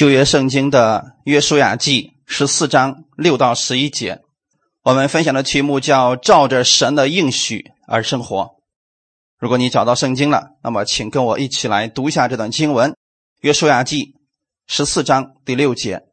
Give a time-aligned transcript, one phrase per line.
[0.00, 4.22] 旧约圣经的约书亚记十四章六到十一节，
[4.82, 8.52] 我们分享的题目叫“照着神的应许而生活”。
[9.38, 12.96] 如果你找到圣经了，那么请跟我一起来读一下这段经文：
[13.42, 14.14] 约书亚记
[14.66, 16.04] 十四章第六节。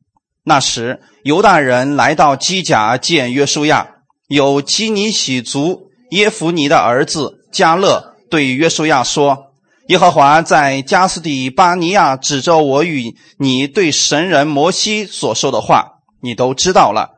[0.43, 9.46] 那时，犹大人来到基甲见约书亚，有基尼喜族耶夫尼的儿子加勒对约书亚说。
[9.87, 17.11] 耶和华在加斯底巴尼亚指着我与你对神人摩西所说的话，你都知道了。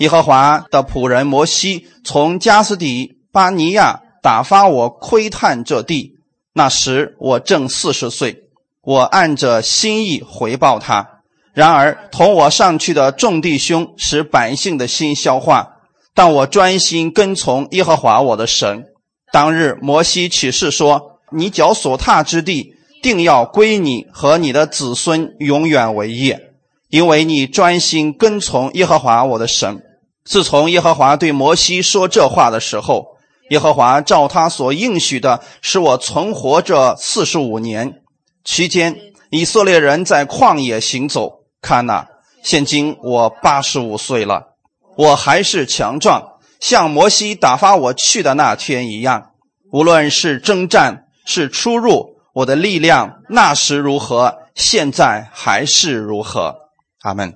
[0.00, 6.16] 耶和华的仆人摩西从加斯底巴尼亚打发我窥探这地，
[6.52, 8.42] 那时我正四十岁。
[8.82, 11.22] 我按着心意回报他。
[11.54, 15.76] 然而同我上去的众弟兄使百姓的心消化，
[16.14, 18.84] 但我专心跟从耶和华我的神。
[19.32, 21.09] 当日摩西起誓说。
[21.32, 26.52] 你脚所踏之地，定要归你和你的子孙永远为业，
[26.88, 29.82] 因为你专心跟从耶和华我的神。
[30.24, 33.16] 自从耶和华对摩西说这话的时候，
[33.50, 38.02] 耶和华照他所应许的，使我存活这四十五年
[38.44, 38.96] 期间，
[39.30, 41.40] 以色列人在旷野行走。
[41.62, 42.06] 看呐，
[42.42, 44.54] 现今我八十五岁了，
[44.96, 49.32] 我还是强壮，像摩西打发我去的那天一样。
[49.72, 56.56] 无论是征战，是出入，我的力量那时如何，现在还是如何？
[57.02, 57.32] 阿门。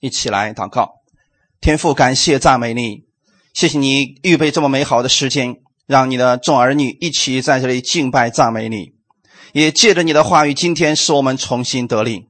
[0.00, 1.02] 一起来祷告，
[1.60, 3.04] 天父，感谢赞美你，
[3.52, 8.94] 谢谢你预备这么美好的时间，让你的众儿女一起在这里敬拜赞美你。
[9.52, 12.28] 也借着你的话语，今天使我们重新得力，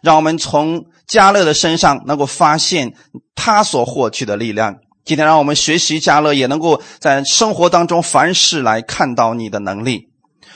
[0.00, 2.94] 让我们从加勒的身上能够发现
[3.34, 4.78] 他所获取的力量。
[5.04, 10.08] 今天让我们学习加勒，也能够在生活当中凡事来看到你的能力，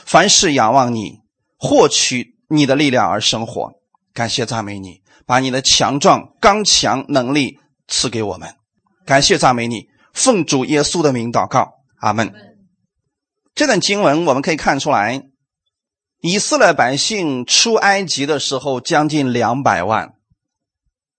[0.07, 1.21] 凡事仰望你，
[1.59, 3.73] 获取你的力量而生活。
[4.15, 8.55] 感谢赞美你，把你的强壮刚强能力赐给我们。
[9.05, 12.33] 感谢赞美你，奉主耶稣的名祷告，阿门。
[13.55, 15.23] 这段经文我们可以看出来，
[16.23, 20.15] 以色列百姓出埃及的时候将近两百万，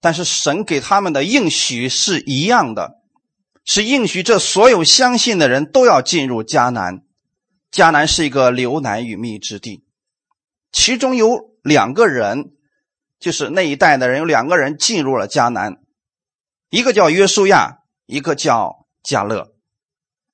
[0.02, 2.99] 但是神给他们的应许是一样的。
[3.72, 7.04] 是应许这所有相信的人都要进入迦南。
[7.72, 9.86] 迦南是一个流奶与蜜之地，
[10.72, 12.54] 其中有两个人，
[13.20, 15.78] 就是那一代的人有两个人进入了迦南，
[16.72, 19.54] 一个叫约书亚，一个叫加勒。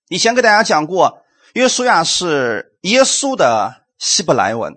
[0.08, 1.26] 以前给大家讲过，
[1.56, 4.76] 约书亚是耶稣的希伯来文，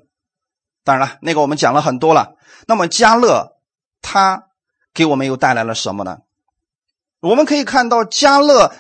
[0.83, 2.35] 当然了，那个我们讲了很多了。
[2.67, 3.53] 那么加勒
[4.03, 4.49] 他
[4.93, 6.19] 给我们又带来了什么呢？
[7.21, 8.73] 我们可以看到，加勒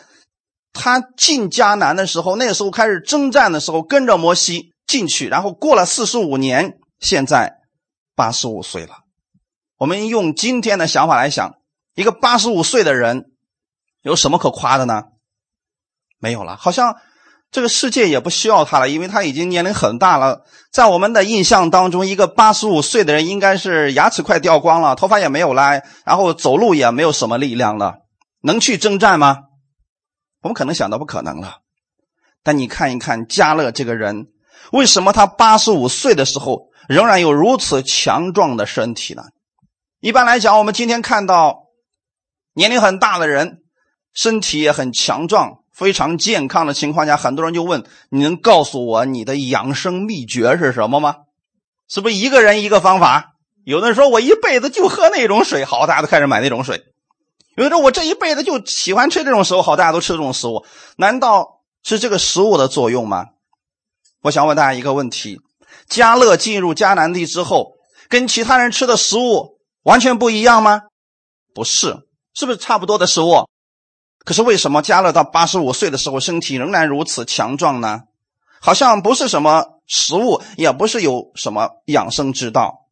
[0.72, 7.54] 他进迦南的时候，那个时候开始征战的时候，跟着摩西进去，然后过了四十五年，现在
[8.14, 8.98] 八十五岁了。
[9.78, 11.54] 我们用今天的想法来想，
[11.94, 13.26] 一个八十五岁的人
[14.02, 15.02] 有什么可夸的呢？
[16.20, 16.96] 没有了，好像
[17.50, 20.44] 这个世界也不需要他了，因为他已经年龄很大了。
[20.72, 27.98] 在我们的印象当中，一个八十五岁的人应该是牙齿快掉光了，头发也没有了，然后走路也没有什么力量了。
[28.40, 29.38] 能去征战吗？
[30.42, 31.58] 我们可能想到不可能了。
[32.42, 34.28] 但你看一看加勒这个人，
[34.72, 39.24] 为什么他八十五岁的时候仍然有如此强壮的身体呢？
[40.00, 41.64] 一般来讲，我们今天看到
[42.54, 43.62] 年龄很大的人，
[44.14, 51.16] 身体也很强壮、非常健康的情况下，很多人就问：你能告诉我你的养生秘诀是什么吗？
[51.88, 53.32] 是不是一个人一个方法？
[53.64, 56.84] 有的人说我一辈子就喝那种水，好，大家都开始买那种水。
[57.58, 60.64] 有人说：“我这一辈子就喜欢吃这种食物，好，大家都吃这种食物，
[60.96, 63.26] 难道是这个食物的作用吗？”
[64.22, 65.40] 我想问大家一个问题：
[65.88, 67.72] 加勒进入迦南地之后，
[68.08, 70.82] 跟其他人吃的食物完全不一样吗？
[71.52, 73.48] 不是，是不是差不多的食物？
[74.24, 78.02] 可是为什么加勒到八十五岁的时候，身体仍然如此强壮呢？
[78.60, 82.86] 好像不是什么食物，也不是有什么养生之道，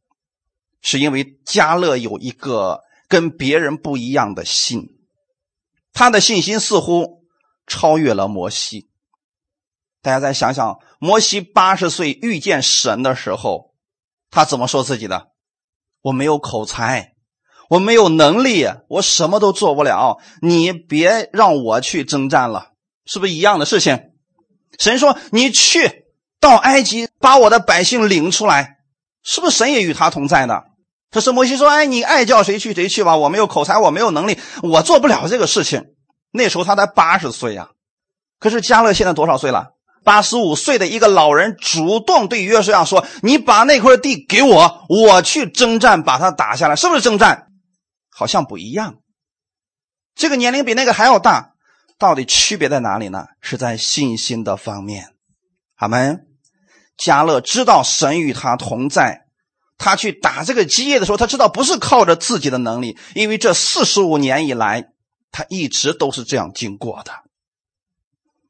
[0.82, 2.80] 是因为加勒有一个。
[3.08, 4.98] 跟别人不一样的心，
[5.92, 7.24] 他的信心似乎
[7.66, 8.90] 超越了摩西。
[10.02, 13.74] 大家再想想，摩西八十岁遇见神的时候，
[14.30, 15.28] 他怎么说自己的？
[16.02, 17.14] 我没有口才，
[17.70, 20.18] 我没有能力，我什么都做不了。
[20.40, 22.72] 你别让我去征战了，
[23.04, 24.12] 是不是一样的事情？
[24.78, 26.04] 神说：“你去
[26.38, 28.74] 到埃及，把我的百姓领出来。”
[29.24, 30.62] 是不是神也与他同在呢？
[31.10, 35.84] 这是摩西说：“哎，你爱叫谁去谁去吧，我没有口才，我没有能力，我做不了这个事情。”
[36.32, 37.70] 那时候他才八十岁呀。
[38.38, 39.70] 可是加勒现在多少岁了？
[40.04, 47.48] 八十五岁的一个老人主动对约书亚说：“你把那块地给我，我去征战，把它打下来。”是不是征战？
[48.10, 48.96] 好像不一样。
[50.14, 51.54] 这个年龄比那个还要大，
[51.98, 53.26] 到底区别在哪里呢？
[53.40, 55.14] 是在信心的方面。
[55.76, 56.26] 阿门。
[56.96, 59.25] 加勒知道神与他同在。
[59.78, 64.88] 他去打这个基业的时候，他知道不是靠着自己的能力，因为这四十五年以来，
[65.30, 67.12] 他一直都是这样经过的。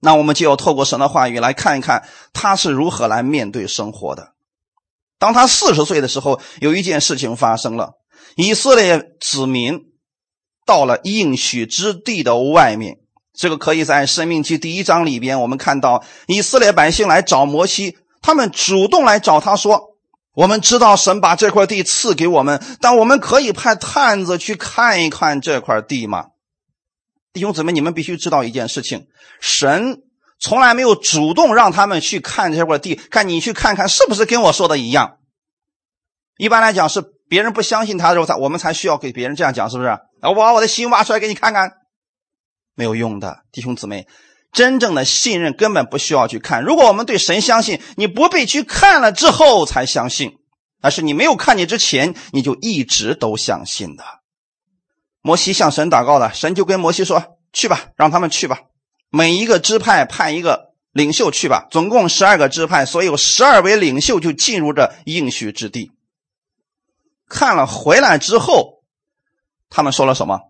[0.01, 4.35] 那我们就要透过神的话语来看一看他是如何来面对生活的。
[5.19, 7.95] 当他四十岁的时候，有一件事情发生了：
[8.37, 9.81] 以色列子民
[10.65, 12.99] 到了应许之地的外面。
[13.33, 19.86] 这个可以在《生命记》第一章里边，我们看到以色列百姓来找摩西，他们主动来找他说。
[20.37, 26.27] 我们知道神把这块地赐给我们，但我们可以派探子去看一看这块地吗？
[27.33, 29.07] 弟兄姊妹，你们必须知道一件事情：
[29.41, 30.03] 神
[30.39, 35.17] 从来没有主动让他们去看这块地，看你去看看是不是跟我说的一样。
[36.37, 39.89] 一般来讲是别人不相信他的时候，才我们才需要给别人这样讲，是不是？
[40.21, 41.73] 我把我的心挖出来给你看看，
[42.75, 44.07] 没有用的，弟兄姊妹。
[44.57, 46.65] 真正的信任根本不需要去看。
[46.65, 50.39] 如果我们对神相信，你不必去看了之后才相信，
[50.81, 54.05] 而是你没有看见之前，你就一直都相信的。
[55.21, 58.63] 摩西向神祷告了，神就跟摩西说：“去吧，让他们去吧，
[59.11, 65.93] 每一个支派派一个领袖去吧，总共十二个支派，所以有十二位领袖就进入这应许之地。
[67.29, 68.83] 看了回来之后，
[69.69, 70.41] 他们说了什么？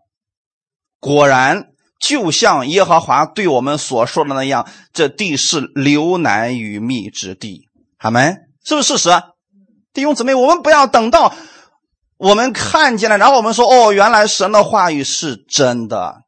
[1.01, 8.37] 果然。”就像耶和华对我们所说的那样，这地是流奶与蜜之地，好没？
[8.65, 9.11] 是不是事实？
[9.93, 11.33] 弟兄姊妹，我们不要等到
[12.19, 16.23] 我们看见了，然后我们说：“哦，原来神的话语是真的。”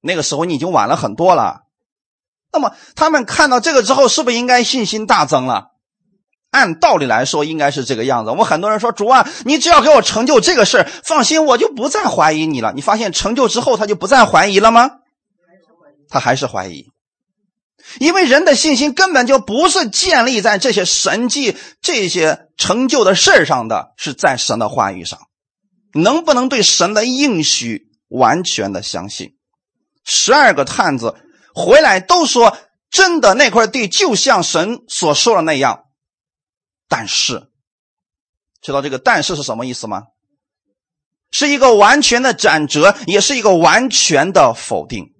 [0.00, 1.62] 那个时候你已经晚了很多了。
[2.52, 5.68] 那么他们看到这个之后，是不是应该信心大增了？
[6.52, 8.30] 按道理来说，应该是这个样子。
[8.30, 14.90] 我们很多人说：“主啊，你只要给我成就这个事放心，我就不再怀疑你了。”你发现成就之后，他就不再怀疑了吗？
[16.10, 16.90] 他还是怀疑，
[17.98, 25.18] 因为人的信心根本就不是建立在这些神迹、这些成就的事上的，是在神的话语上。
[25.94, 29.36] 能不能对神的应许完全的相信？
[30.04, 31.14] 十二个探子
[31.54, 32.58] 回来都说，
[32.90, 35.84] 真的那块地就像神所说的那样。
[36.88, 37.50] 但是，
[38.60, 40.02] 知道这个“但是”是什么意思吗？
[41.30, 45.12] 是一个完全的转折，也是一个完全的否定。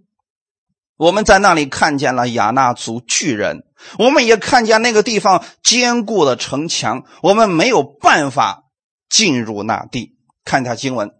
[1.00, 3.64] 我们在那里看见了亚纳族巨人，
[3.98, 8.64] 我们也看见那个地方坚固的城墙，我们没有办法
[9.08, 10.18] 进入那地。
[10.44, 11.08] 看一下经文，《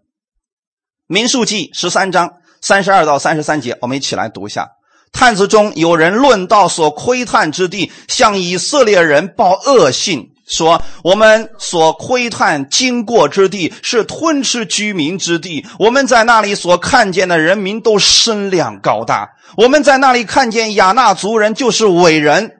[1.07, 4.69] 民数记》十三章三十二到三十三节，我们一起来读一下。
[5.11, 10.35] 探子中有人论到所窥探之地，向以色列人报恶信。
[10.51, 22.51] 说我们所窥探经过之地是吞吃居民之地，我们在那里所看见的人民都身量高大，我们在那里看见亚纳族人就是伟人，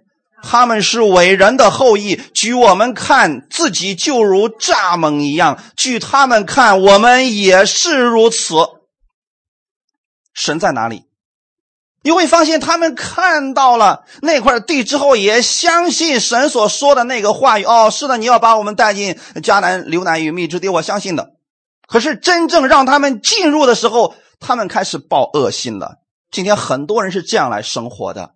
[0.42, 8.56] 他们是伟人的后裔，据我们看自己就如蚱蜢一样，据他们看我们也是如此。
[10.34, 11.11] 神在哪里？
[12.04, 17.64] 你会发现，他们看到了那块地之后，也相信神所说的那个话语。
[17.64, 21.34] 哦，是的，你要把我们带进迦南流奶与蜜之地，我相信的。
[21.88, 25.98] 可是真正让他们进入的时候，他们开始报恶心了。
[26.32, 28.32] 今天很多人是这样来生活的。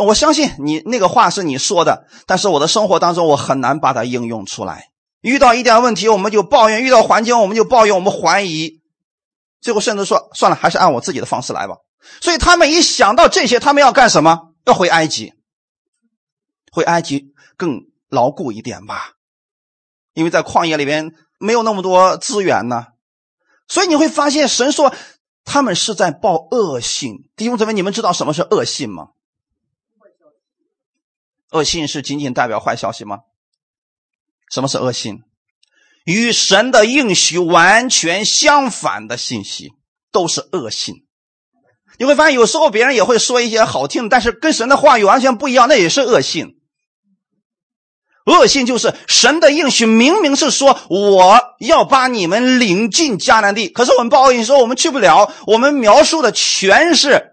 [0.00, 4.90] 我相信你那个话是你说的，但是我的生活当中，我很难把它应用出来。
[5.22, 8.82] 遇到一点问题，我们就抱怨；遇到环境，我们就抱怨，我们怀疑，
[9.62, 11.76] 最后甚至说算了，还是按我自己的方式来吧。
[12.20, 14.54] 所以他们一想到这些，他们要干什么？
[14.64, 15.34] 要回埃及，
[16.70, 19.14] 回埃及更牢固一点吧，
[20.12, 22.88] 因为在旷野里边没有那么多资源呢。
[23.66, 24.94] 所以你会发现，神说
[25.44, 27.30] 他们是在报恶信。
[27.36, 29.10] 弟兄姊妹，你们知道什么是恶信吗？
[31.50, 33.20] 恶信是仅仅代表坏消息吗？
[34.50, 35.22] 什么是恶信？
[36.04, 39.72] 与神的应许完全相反的信息
[40.10, 41.07] 都是恶信。
[41.98, 46.54] 你会发现，有时候别人也会说一些好听，但是跟神的话语完全不一样，那也是恶信。
[48.24, 55.32] 恶信就是神的应许，明明是说我要把你们领进迦南地，可是我们报应说我们去不了。
[55.46, 57.32] 我们描述的全是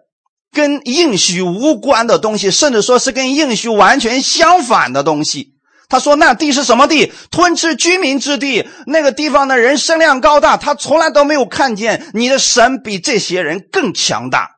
[0.54, 5.56] 跟应许无关的东西，甚至说是跟应许完全相反的东西。
[5.90, 7.12] 他说那地是什么地？
[7.30, 8.66] 吞吃居民之地。
[8.88, 14.55] 那个地方的人身量高大，他从来都没有看见你的神比这些人更强大。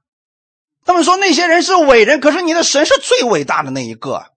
[0.88, 4.32] 他们说那些人是伟人，可是你的神是最伟大的那一个。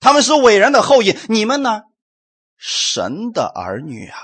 [0.00, 1.82] 他们是伟人的后裔，你们呢？
[2.56, 4.18] 神的儿女啊！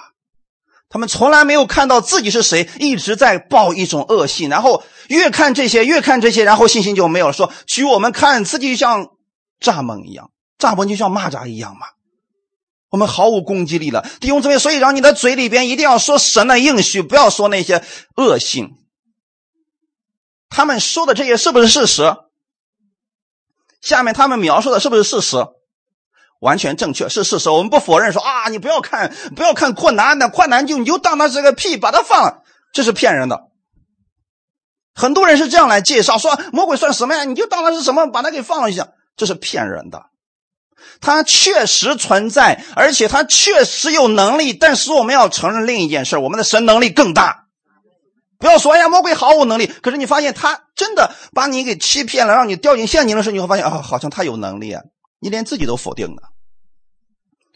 [0.89, 7.33] 他们从来没有看到自己是谁，一直在抱一种恶信，然后越看这些，越看这些，然后信心就没有了。
[7.33, 9.09] 说取我们看自己像
[9.61, 11.87] 蚱蜢一样，蚱蜢就像蚂蚱一样嘛。
[12.89, 14.59] 我们毫无攻击力了，弟兄姊妹。
[14.59, 17.85] 所以让你的嘴里边一定要说神的应许，不要说那些
[18.17, 18.79] 恶性。
[20.53, 22.15] 他们说的这些是不是事实？
[23.81, 25.45] 下面他们描述的是不是事实？
[26.41, 27.51] 完全正确，是事实。
[27.51, 32.43] 我们不否认说啊，你不要看，不要看困难，那困难就你就当它是个屁，把它放了，
[32.73, 33.49] 这是骗人的。
[34.95, 37.25] 很多人是这样来介绍，说魔鬼算什么呀？
[37.25, 40.07] 你就当它是什么，把它给放了一下，这是骗人的。
[41.01, 47.42] 它确实存在，而且它确实有能力，但是我们要承认另一件事：我们的神能力更大。
[48.43, 54.83] 不要说哎呀，魔鬼毫无能力，可是你发现他真的把你给欺骗了，让你掉进陷阱的时候，你会发现啊，好像他有能力啊，
[55.21, 56.23] 你连自己都否定了。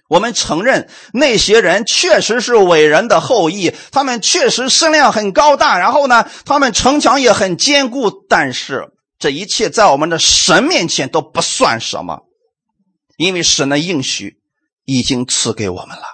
[0.08, 8.12] 我们承认那些人确实是伟人的后裔，他们确实身量很高大，然后呢，他们城墙也很坚固。
[8.28, 12.20] 但是这一切在我们的神面前都不算什么，
[13.16, 14.36] 因为神的应许
[14.84, 16.04] 已经赐给我们了。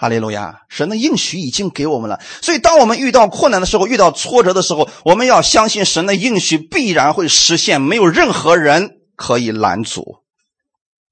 [0.00, 0.62] 哈利路亚！
[0.70, 10.20] 神的应许已经给我们了，所以当我们遇到困难的时候，遇到挫折的时候，我们要相信神的应许必然会实现，没有任何人可以拦阻。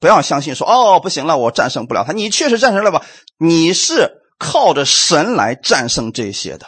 [0.01, 2.15] 不要相信说哦，不行了，我战胜不了他。
[2.15, 3.05] 你确实战胜了吧？
[3.37, 6.67] 你是靠着神来战胜这些的。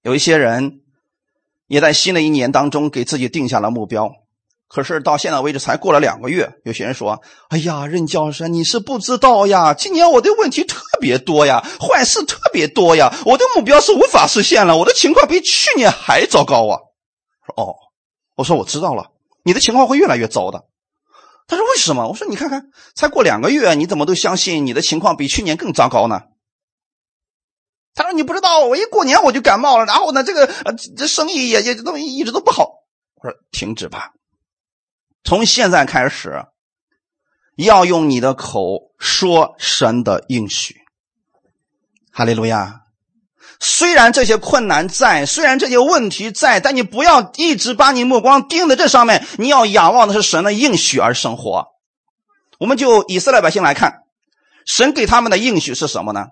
[0.00, 0.80] 有一些人
[1.66, 4.14] 也在新的一年当中给自己定下了目标，
[4.68, 6.52] 可是到现在为止才过了两个月。
[6.64, 16.80] 有些人说：“哎呀，任教授，你是不知道呀，今年我的问题特别多呀，坏事特别多呀，我的目标是无法实现了，我的情况比去年还糟糕啊。”
[17.46, 17.76] 说：“哦，
[18.34, 19.12] 我说我知道了，
[19.44, 20.64] 你的情况会越来越糟的。”
[21.48, 26.22] 他说：“为什么？”我说：“你看看，才过两个月，你怎么都相信你的情况比去年更糟糕呢？”
[27.94, 32.82] 他说：“你不知道，我一过年我就感冒了，然后呢，这个呃，这生意也也都一直都不好。”
[33.22, 34.10] 我说：“停止吧，
[35.26, 36.46] 从现在开始，
[37.56, 40.76] 要用你的口说神的应许。”
[42.10, 42.82] 哈利路亚。
[43.58, 49.26] 虽然这些困难在，虽然这些问题在，但你不要一直把你目光盯在这上面。
[49.38, 51.66] 你要仰望的是神的应许而生活。
[52.58, 54.02] 我们就以色列百姓来看，
[54.66, 56.26] 神给他们的应许是什么呢？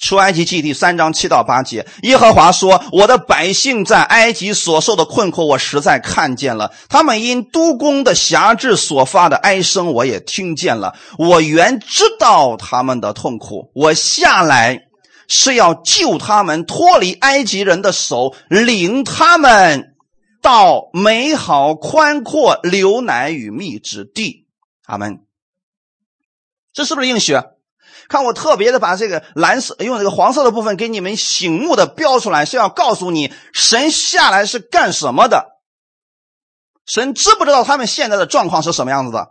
[0.00, 10.96] 出埃及记第三章七到八节，耶和华说：“我的百姓在埃及所受的困苦，我实在看见了；他们因督工的辖制所发的哀声，我也听见了。
[11.18, 14.86] 我原知道他们的痛苦，我下来。”
[15.32, 19.94] 是要救他们脱离埃及人的手，领他们
[20.42, 24.48] 到美好宽阔、流奶与蜜之地。
[24.86, 25.20] 阿门。
[26.72, 27.34] 这是不是应许？
[28.10, 35.46] 看我特别的把这个蓝色用这个黄色的部分给你们醒目的标出来，是要告诉你神下来是干什么的。
[36.86, 39.28] 神知不知道他们现在的状况是什么样子的？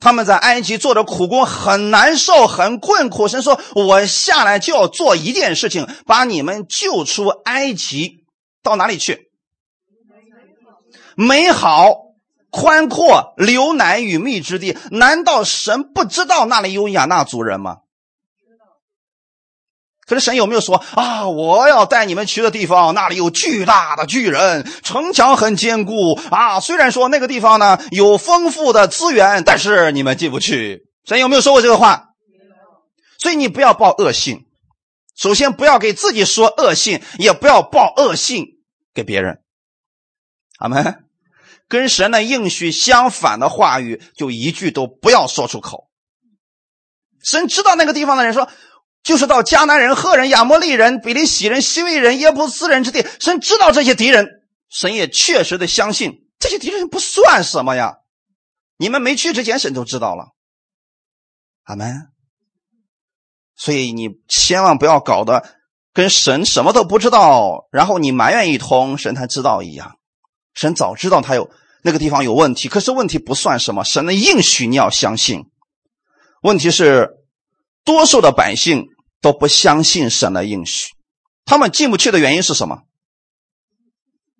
[0.00, 3.28] 他们在埃及做着苦工，很难受，很困苦。
[3.28, 8.24] 神说：“我下来就要做一件事情，把你们救出埃及，
[8.62, 9.28] 到哪里去？
[11.14, 11.92] 美好、
[12.50, 14.78] 宽阔、流奶与蜜之地。
[14.90, 17.80] 难道神不知道那里有亚纳族人吗？”
[20.06, 21.26] 可是神有没有说啊？
[21.26, 26.60] 我要带你们去的地方，那里有巨大的巨人，城墙很坚固啊。
[26.60, 30.82] 虽然说那个地方呢有丰富的资源，但是你们进不去。
[31.06, 32.10] 神有没有说过这个话？
[33.18, 34.44] 所以你不要报恶信。
[35.16, 38.44] 首先不要给自己说恶信，也不要报恶信
[38.92, 39.40] 给别人。
[40.58, 41.06] 阿门。
[41.66, 45.88] 跟神的应许相反的话语，就一句都不要说出口。
[47.22, 48.50] 神知道那个地方的人说。
[49.04, 54.26] 就是到迦南人、赫人、亚摩利人、比利洗人、西魏人、耶布斯人之地，神知道这些敌人，
[54.70, 57.96] 神也确实的相信这些敌人不算什么呀。
[58.78, 60.28] 你们没去之前，神都知道了。
[61.64, 62.08] 阿门。
[63.54, 65.44] 所以你千万不要搞得
[65.92, 69.98] 跟神什么都不知道，然后你埋怨一通，神才知道一样。
[70.54, 71.50] 神早知道他有
[71.82, 75.44] 那个地方有问题，可是问题不算什么，神的应许你要相信。
[76.40, 77.10] 问题是
[77.84, 78.86] 多数的百姓。
[79.24, 80.92] 都不相信神的应许，
[81.46, 82.82] 他们进不去的原因是什么？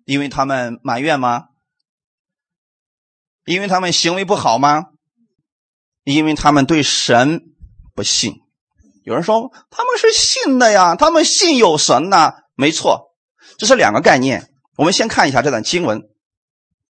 [0.05, 1.45] 因为他们埋怨吗？
[3.45, 4.89] 因为他们行为不好吗？
[6.03, 7.41] 因为他们对神
[7.95, 8.35] 不信。
[9.03, 13.15] 有人说他们是信的呀，他们信有神呐，没错。
[13.57, 14.51] 这是两个概念。
[14.77, 16.01] 我们先看一下这段经文，《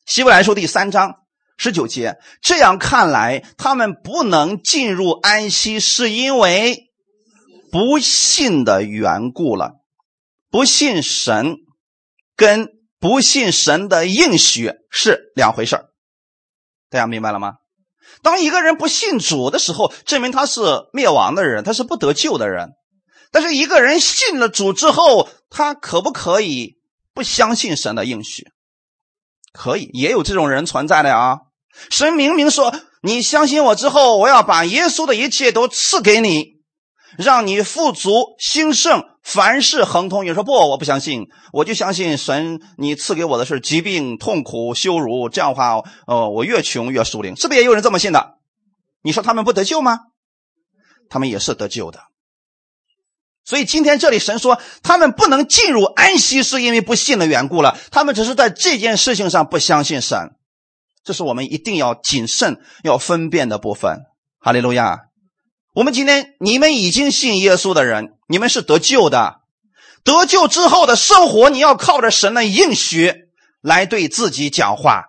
[0.04, 1.20] 希伯来书》第三章
[1.56, 2.18] 十九节。
[2.42, 6.90] 这样看来，他们不能进入安息，是因为
[7.74, 9.72] 不信的缘故了。
[10.48, 11.56] 不信神，
[12.36, 12.68] 跟
[13.00, 15.80] 不信神的应许是两回事
[16.88, 17.54] 大家明白了吗？
[18.22, 20.60] 当一个人不信主的时候，证明他是
[20.92, 22.68] 灭亡的人，他是不得救的人。
[23.32, 26.76] 但是一个人信了主之后，他可不可以
[27.12, 28.52] 不相信神的应许？
[29.52, 31.38] 可以，也有这种人存在的啊。
[31.90, 36.53] 神明明说：“你相信我之后，我要把耶稣的一切都赐给你，
[37.18, 45.28] 让你富足兴盛，凡事亨通。”你说不，我不相信，我就相信神，你赐给我的是疾病、痛苦、羞辱。
[45.28, 48.38] 这样的话，呃，我越穷越属灵，是不是也有人这么信的？
[49.02, 50.00] 你说他们不得救吗？
[51.08, 52.00] 他们也是得救的。
[53.44, 57.76] 所以今天这里神说他们不能进入安息，是因为不信的缘故了。
[57.90, 60.30] 他们只是在这件事情上不相信神，
[61.04, 64.00] 这是我们一定要谨慎要分辨的部分。
[64.40, 64.98] 哈利路亚！
[65.74, 69.40] 我们今天你们已经信耶稣的人，你们是得救的。
[70.04, 73.12] 得救之后的生活，你要靠着神的应许
[73.60, 75.06] 来对自己讲话。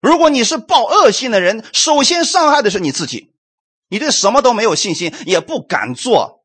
[0.00, 3.32] 如果你是抱恶心的人，首先伤害的是你自己。
[3.88, 6.44] 你对什么都没有信心，也不敢做。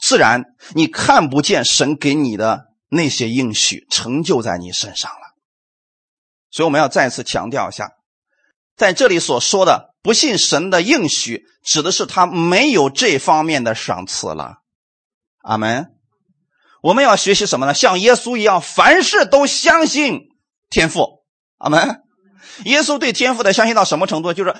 [0.00, 0.44] 自然，
[0.74, 5.36] 你看不见神给你的那些应许成就在你身上了。
[6.50, 7.90] 所以，我们要再次强调一下，
[8.76, 14.58] 在这里所说的不信神的应许，指的是他没有这方面的赏赐了。
[15.42, 15.94] 阿门。
[16.80, 17.74] 我们要学习什么呢？
[17.74, 20.28] 像耶稣一样，凡事都相信
[20.70, 21.24] 天父。
[21.58, 22.02] 阿门。
[22.64, 24.32] 耶稣对天父的相信到什么程度？
[24.32, 24.54] 就是。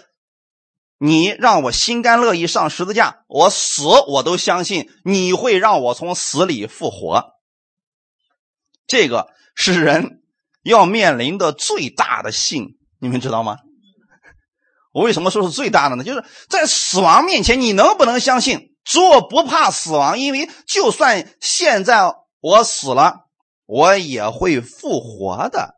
[1.00, 7.35] 你让我心甘乐意上十字架，我死我都相信你会让我从死里复活。
[8.88, 10.25] 这个是人
[10.64, 13.59] 要面临的最大的信，你们知道吗？
[14.92, 16.04] 我为什么说是最大的呢？
[16.04, 18.75] 就是在死亡面前，你能不能相信？
[19.11, 23.27] 我不怕死亡，因为就算现在我死了，
[23.66, 25.74] 我也会复活的。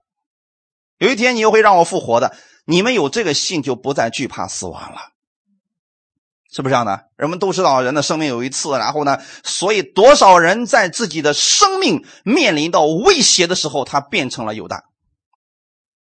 [0.99, 2.37] 有一天你又会让我复活的。
[2.67, 5.01] 你们有这个信，就不再惧怕死亡了，
[6.53, 7.07] 是不是这样的？
[7.17, 14.85] 人们都知道，人的生命有一次，然后呢，所以多少人在自己的生命面临到威胁的时候，他变成了犹大；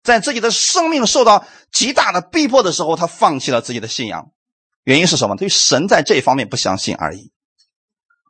[0.07, 4.31] 在自己的生命受到极大的逼迫的时候，他放弃了自己的信仰。
[4.83, 5.35] 原因是什么？
[5.35, 7.31] 对神在这方面不相信而已。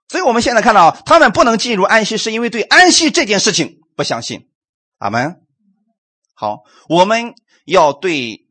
[0.10, 4.50] 所以我们现在看到，他们不能进入安息，是因为对安息这件事情不相信。
[4.98, 5.38] 阿门。
[6.34, 7.34] 好，我们。
[7.68, 8.48] 要对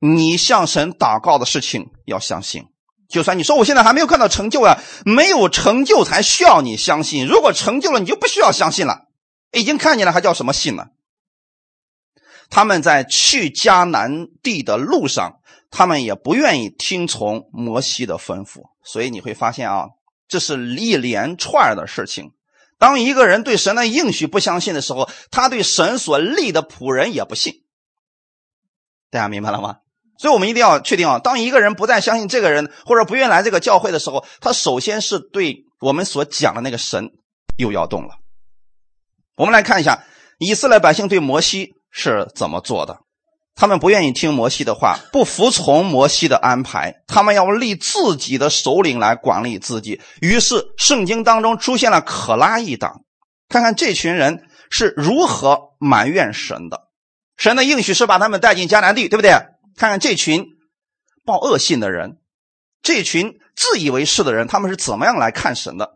[0.00, 2.64] 你向神祷告的事情要相信，
[3.08, 7.28] 就算你说我现在还没有看到成就啊，没有成就才需要你相信。
[7.28, 9.06] 如果成就了，你就不需要相信了。
[9.52, 10.86] 已经看见了，还叫什么信呢？
[12.50, 19.86] 他们在去迦南地的路上，他们也不愿意听从摩西的吩咐，所以你会发现啊，
[20.28, 22.32] 这是一连串的事情。
[22.78, 27.64] 当一个人对神的应许不相信的时候，他对神所立的仆人也不信。
[29.10, 29.78] 大家明白了吗？
[30.18, 37.10] 所以我们一定要确定啊，当一个人不再相信这个人，或者不愿来这个教会的时候，他首先是对我们所讲的那个神
[37.56, 38.16] 又要动了。
[39.36, 40.04] 我们来看一下
[40.38, 42.98] 以色列百姓对摩西是怎么做的。
[43.54, 50.02] 他们不愿意听摩西的话，不服从摩西的安排，他们要立自己的首领来管理自己。
[50.20, 53.00] 于是圣经当中出现了可拉一党。
[53.48, 56.82] 看看这群人是如何埋怨神的。
[57.38, 59.30] 神的应许是把他们带进迦南地，对不对？
[59.74, 60.44] 看看这群
[61.24, 62.18] 报恶信的人，
[62.82, 65.94] 这群自以为是的人，他们是怎么样来看神的？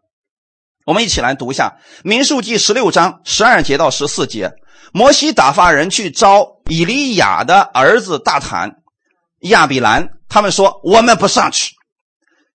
[0.86, 4.52] 我们一起来读一下《民数记》十六章十二节到十四节。
[4.92, 8.76] 摩西打发人去招以利亚的儿子大坦、
[9.40, 11.74] 亚比兰，他们说：“我们不上去。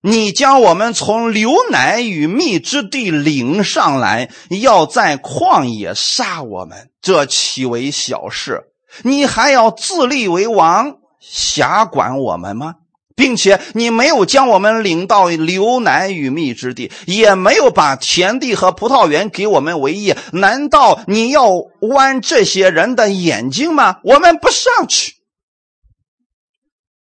[0.02, 4.30] 你将我们从流奶与蜜之地领上来，
[4.62, 8.64] 要在旷野杀我们，这岂为小事？”
[9.02, 12.76] 你还要自立为王，辖管我们吗？
[13.16, 21.48] 并且你没有将我们领到流奶与蜜之地，也没有把田地和葡萄园给我们为业，难道你要
[21.80, 24.00] 剜这些人的眼睛吗？
[24.04, 25.14] 我们不上去。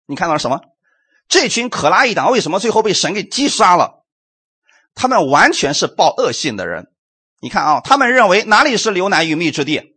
[0.08, 0.62] 你看到了什么？
[1.28, 4.06] 这群可拉一党为什么最后被神给击杀了？
[4.94, 6.88] 他们完全是报恶信的人。
[7.42, 9.96] 你看啊，他们认为哪里是流奶与蜜之地？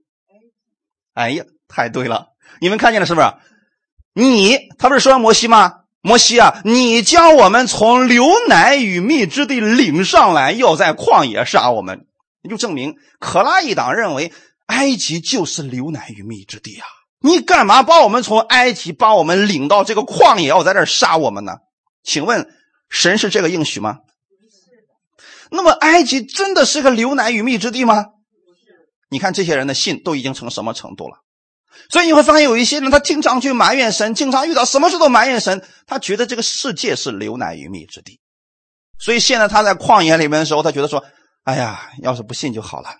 [1.14, 1.44] 哎呀！
[1.68, 2.28] 太对了，
[2.60, 3.32] 你们看见了是不是？
[4.14, 5.80] 你他不是说摩西吗？
[6.08, 12.06] 摩西啊，你将我们从流奶与蜜之地领上来，要在旷野杀我们。
[12.48, 14.32] 就证明可拉一党认为
[14.66, 16.86] 埃及就是流奶与蜜之地啊！
[17.20, 21.58] 你干嘛把我们从埃及把我们领到这个旷野，要在这杀我们呢？
[22.02, 22.48] 请问
[22.88, 23.98] 神是这个应许吗？
[25.50, 28.06] 那么埃及真的是个流奶与蜜之地吗？
[29.10, 31.18] 你看这些人的信都已经成什么程度了？
[31.90, 38.20] 所以你会发现有一些人他经常去埋怨神，经常遇到什么事都埋怨神，他觉得这个世界是流奶与蜜之地。
[38.98, 41.04] 所以现在他在旷野里面的时候，他觉得说
[41.44, 42.90] ：“哎呀，要是不信就好了。”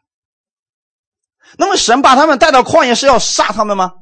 [1.58, 3.92] 那么神把他们带到旷野是要杀他们吗？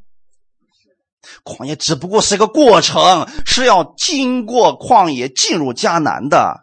[1.43, 6.61] 旷野只不过是一个过程，是要经过旷野进入迦南的。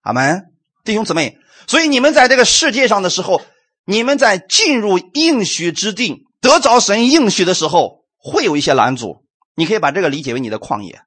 [0.00, 0.42] 阿门，
[0.84, 1.38] 弟兄姊妹。
[1.68, 3.42] 所以你们在这个世界上的时候，
[3.84, 9.24] 你们在进入应许之地、得着神应许的时候，会有一些拦阻。
[9.54, 11.02] 你可以把这个理解为你的旷野。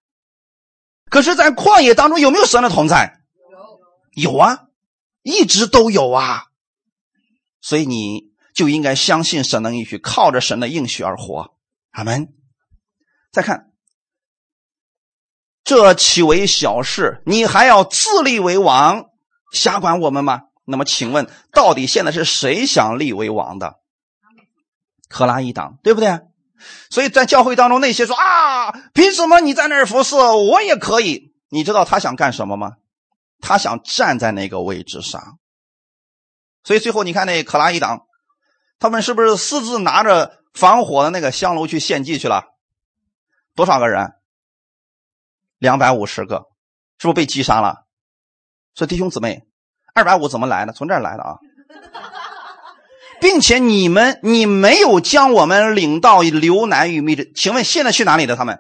[1.10, 3.22] 可是，在旷野当中有没有神的同在？
[4.16, 4.64] 有，有啊，
[5.22, 6.46] 一直都有啊。
[7.62, 11.56] 所以你就应该相信神的应许，靠着神的应许而活。
[11.92, 12.34] 阿门。
[13.32, 13.72] 再看，
[15.64, 17.22] 这岂为小事？
[17.26, 19.10] 你还要自立为王，
[19.52, 20.44] 瞎管我们吗？
[20.64, 23.80] 那么，请问，到底现在是谁想立为王的？
[25.16, 26.20] 克拉一党，对不对？
[26.90, 31.34] 所以在教会当中，那些说啊，凭什么你在那儿服侍，我也可以？
[31.48, 32.74] 你知道他想干什么吗？
[33.40, 35.40] 他想站在那个位置上。
[36.66, 38.02] 所以最后，你看那克拉一党，
[38.78, 42.44] 他们是不是私自拿着防火的那个香炉去献祭去了？
[43.56, 44.16] 多少个人？
[45.60, 46.50] 两百五十个，
[46.98, 47.86] 是不是被击杀了？
[48.74, 49.44] 所以弟兄姊妹，
[49.94, 50.74] 二百五怎么来的？
[50.74, 51.38] 从这儿来的啊！
[53.20, 58.36] 并且你们，你没有将我们领到流难与密的，请问现在去哪里了？
[58.36, 58.60] 他们，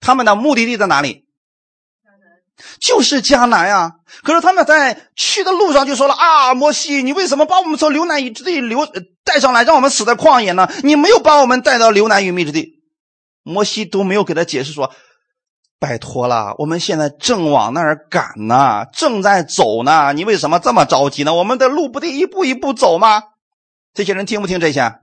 [0.00, 1.24] 他们的目的地在哪里？
[2.80, 3.96] 就是迦南呀。
[4.22, 8.88] 可是他们在去的路上就说了啊，摩西，你为什么把我们从流难与之地流
[9.24, 10.70] 带上来，让我们死在旷野呢？
[10.82, 12.82] 你没有把我们带到流难与密之地。
[13.42, 14.94] 摩西都没有给他解释说
[15.78, 20.12] ：“拜托了，我们现在正往那儿赶呢，正在走呢。
[20.14, 21.34] 你为什么这么着急呢？
[21.34, 23.22] 我们的路不得一步一步走吗？”
[23.92, 25.00] 这些人听不听这些？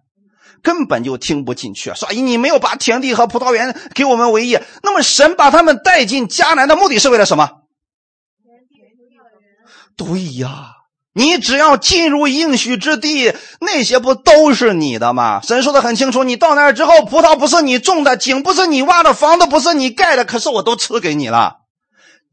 [0.61, 1.93] 根本就听不进去。
[1.93, 7.49] 说：“你没有把田地和葡萄园给我们为业，那么神把他们带进迦南的目的是为了什么？”
[9.97, 10.82] 对呀。
[11.15, 15.41] 你只要进入应许之地，那些不都是你的吗？
[15.43, 21.61] 神说的很清楚，你到那儿之后，葡萄不是你种的，井不是你挖的，房子不是你盖的，可是我都赐给你了。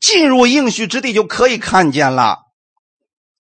[0.01, 2.39] 进入应许之地就可以看见了。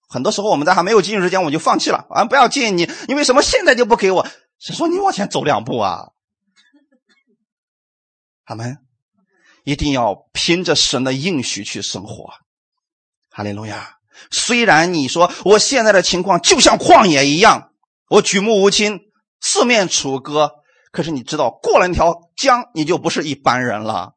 [0.08, 4.26] 很多时候我们在还没有进入之前，我就放弃了，啊，不要进你，你为什么现在就不给我？
[4.58, 6.08] 神说你往前走两步啊。
[8.44, 8.76] 他们
[9.64, 12.34] 一定要凭着神的应许去生活。
[13.30, 13.99] 哈利路亚。
[14.30, 17.70] 虽然你说我现在的情况就像旷野一样，
[18.08, 19.00] 我举目无亲，
[19.40, 20.50] 四面楚歌，
[20.92, 24.12] 可是你知道过了那条江，你就不是一般人了。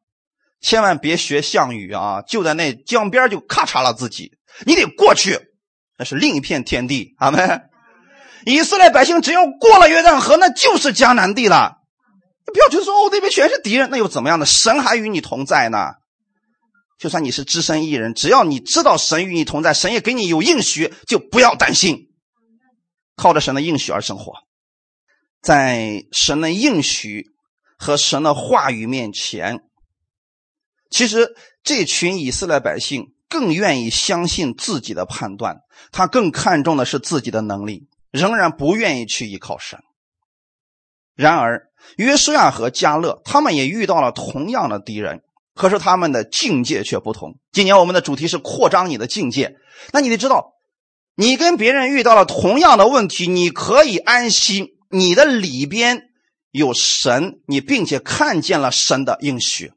[0.60, 4.32] 千万别学项羽啊，就在那江边就咔嚓了自己，
[4.64, 5.38] 你得过去，
[5.98, 7.14] 那是另一片天地。
[7.18, 7.62] 阿门。
[8.46, 11.78] 以色列百姓只要过了约旦河，那就是迦南地了。
[12.52, 14.44] 不要觉得说哦那边全是敌人，那又怎么样呢？
[14.46, 15.94] 神还与你同在呢。
[17.04, 22.14] 就算你是只身一人，只要你知道神与你同在，神也给你有应许，就不要担心，
[23.14, 24.32] 靠着神的应许而生活，
[25.42, 27.26] 在神的应许
[27.76, 29.60] 和神的话语面前，
[30.88, 35.58] 其实这群以色列百姓更愿意相信自己的判断，
[35.92, 39.78] 他更看重的是自己的能力，仍然不愿意去依靠神。
[41.14, 41.64] 然而，
[41.98, 45.20] 约书亚和加勒他们也遇到了同样的敌人。
[45.54, 47.38] 可是他们的境界却不同。
[47.52, 49.56] 今年我们的主题是扩张你的境界。
[49.92, 50.54] 那你得知道，
[51.14, 56.08] 你跟别人遇到了同样的问题，你可以安心，你的里边
[56.50, 59.72] 有神，你并且看见了神的应许。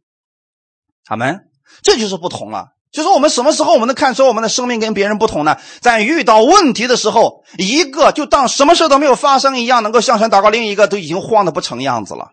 [1.05, 1.49] 他们
[1.83, 2.69] 这就是不同了。
[2.89, 5.57] 就是我们什么时候我们能看出我们的生命跟别人不同呢？
[5.81, 12.31] 在遇到问题的时候，一个就当什么事都没有发生一样，能够向神祷告；另一个都已经慌得不成样子了。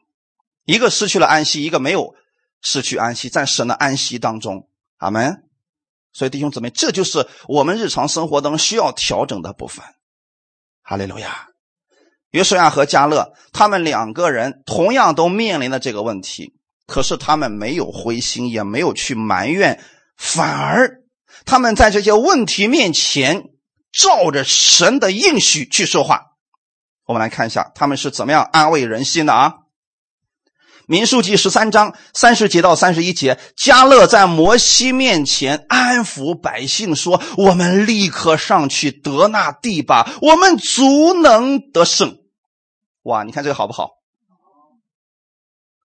[0.64, 2.14] 一个失去了安息，一个没有。
[2.64, 5.44] 失去安息，在神的安息当中，阿门。
[6.12, 9.84] 所以弟兄姊妹，这就是我们日常生活当中需要调整的部分。
[10.82, 11.48] 哈利路亚。
[12.30, 16.54] 约书亚和加勒他们两个人同样都面临了这个问题，
[16.86, 19.80] 可是他们没有灰心，也没有去埋怨，
[20.16, 21.02] 反而
[21.44, 23.50] 他们在这些问题面前
[23.92, 26.32] 照着神的应许去说话。
[27.06, 29.63] 我们来看一下他们是怎么样安慰人心的啊。
[30.86, 42.18] 民数记十三章三十节到三十一节，加勒在摩西面前安抚百姓说：“我们立刻上去得那地吧，我们足能得胜。”
[43.04, 43.90] 哇，你看这个好不好？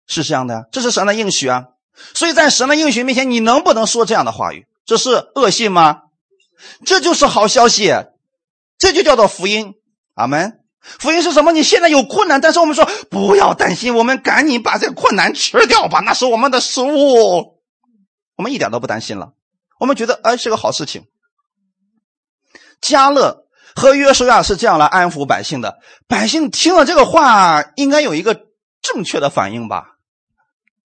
[0.07, 1.65] 是这样的，这是神的应许啊。
[2.13, 4.67] 所以在神的应许面前，你能不能说这样的话语？
[4.85, 6.01] 这是恶信吗？
[6.85, 7.91] 这就是好消息，
[8.77, 9.73] 这就叫做福音。
[10.13, 10.59] 阿门。
[10.99, 11.51] 福音是什么？
[11.51, 17.59] 你现在有困难，但是我们说不要担心，我们赶紧把这个困难吃掉吧，那是我们的食物。
[18.37, 19.33] 我们一点都不担心了，
[19.79, 21.05] 我们觉得哎是个好事情。
[22.81, 23.45] 加勒
[23.75, 28.47] 和约书亚是这样来安抚百姓的，百姓听了这个话，应该有一个
[28.81, 29.95] 正确的反应吧？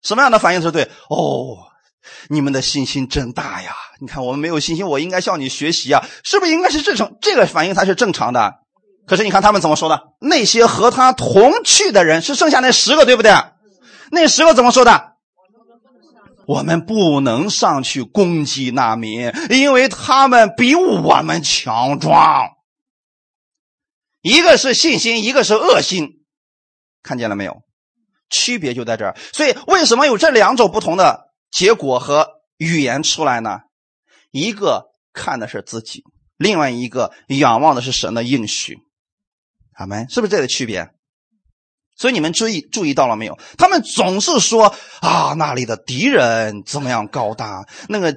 [0.03, 0.91] 什么样的反应是对？
[1.11, 1.59] 哦，
[2.29, 3.75] 你们的信心真大呀！
[4.01, 7.17] 你看我们没有信心，我应该向你学习啊，是不是应该是正常？
[7.21, 8.62] 这个反应才是正常的。
[9.07, 10.03] 可是你看他们怎么说的？
[10.21, 13.33] 那些和他同去的人是剩下那十个，对不对？
[14.11, 15.13] 那十个怎么说的？
[16.47, 22.51] 我们不能上去攻击那民，因为他们比我们强壮。
[24.23, 26.25] 一个是信心，一个是恶心，
[27.03, 27.63] 看见了没有？
[28.31, 29.17] 区别就在这儿。
[29.33, 33.61] 所以为什么有这两种不同的结果和语言出来呢？
[34.31, 36.05] 一个看的是自己，
[36.37, 38.79] 另外一个仰望的是神的应许。
[39.83, 40.89] 他们是不是这个区别？
[41.97, 43.37] 所以你们注意注意到了没有？
[43.59, 48.17] 他们总是说啊，那里的敌人怎么样高大，那个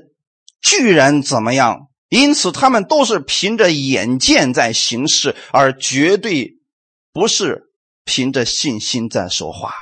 [0.62, 1.88] 巨人怎么样？
[2.10, 6.54] 因此，他们都是凭着眼见在行事，而绝对
[7.12, 7.64] 不是
[8.04, 9.74] 凭着信心在说话。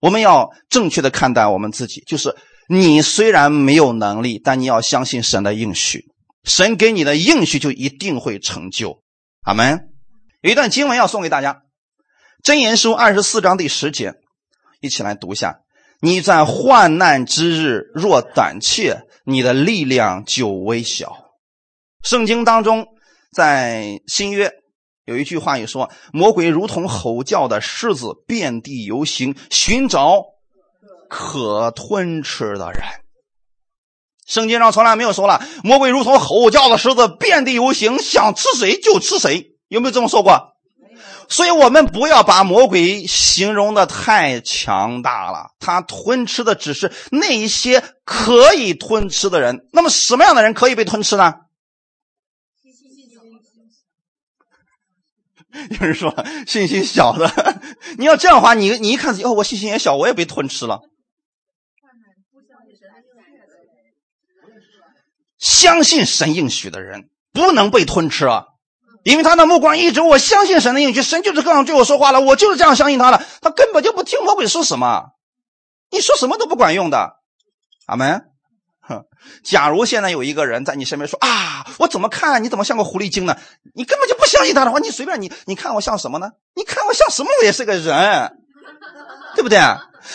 [0.00, 2.34] 我们要正确的看待我们自己，就是
[2.66, 6.06] 你虽然没有能力，但你要相信神的应许，
[6.44, 9.02] 神给你的应许就一定会成就。
[9.42, 9.91] 阿门。
[10.42, 11.62] 有一段经文要送给大家，
[12.44, 14.14] 《箴言书》二十四章第十节，
[14.80, 15.60] 一起来读一下
[16.02, 21.30] ：“你在患难之日若胆怯，你的力量就微小。”
[22.02, 22.88] 圣经当中，
[23.32, 24.50] 在新约
[25.04, 30.24] 有一句话也说：“魔鬼如同吼叫的狮子，遍地游行，寻找
[31.08, 32.82] 可吞吃的人。”
[34.26, 39.51] 圣经上从来没有说了，魔鬼如同吼叫的狮子，遍地游行，想吃谁就吃谁。
[39.72, 40.52] 有没有这么说过？
[41.30, 45.52] 所以我们不要把魔鬼形容的太强大了。
[45.58, 49.66] 他吞吃的只是那一些可以吞吃的人。
[49.72, 51.36] 那么什么样的人可以被吞吃呢？
[55.70, 56.14] 有人说
[56.46, 57.30] 信心小的，
[57.96, 60.80] 你要这样的话，你你一看哦，我信心也小，我也被吞吃了。
[65.38, 68.51] 相信神应许的人不能被吞吃啊。
[69.04, 75.10] 因为他的目光一直，我相信神的应许，神就是这样对我说话了，我就是这样相信他的，他根本就不听魔鬼说什么，
[75.90, 77.16] 你说什么都不管用的，
[77.86, 78.24] 阿门。
[78.80, 79.04] 哼，
[79.44, 83.36] 假如现在有一个人在你身边说啊，我怎么看你怎么像个狐狸精呢？
[83.74, 86.30] 你根本就不相信他的话，你随便你，你看我像什么呢？
[86.54, 87.30] 你看我像什么？
[87.40, 88.38] 我也是个人，
[89.34, 89.58] 对不对？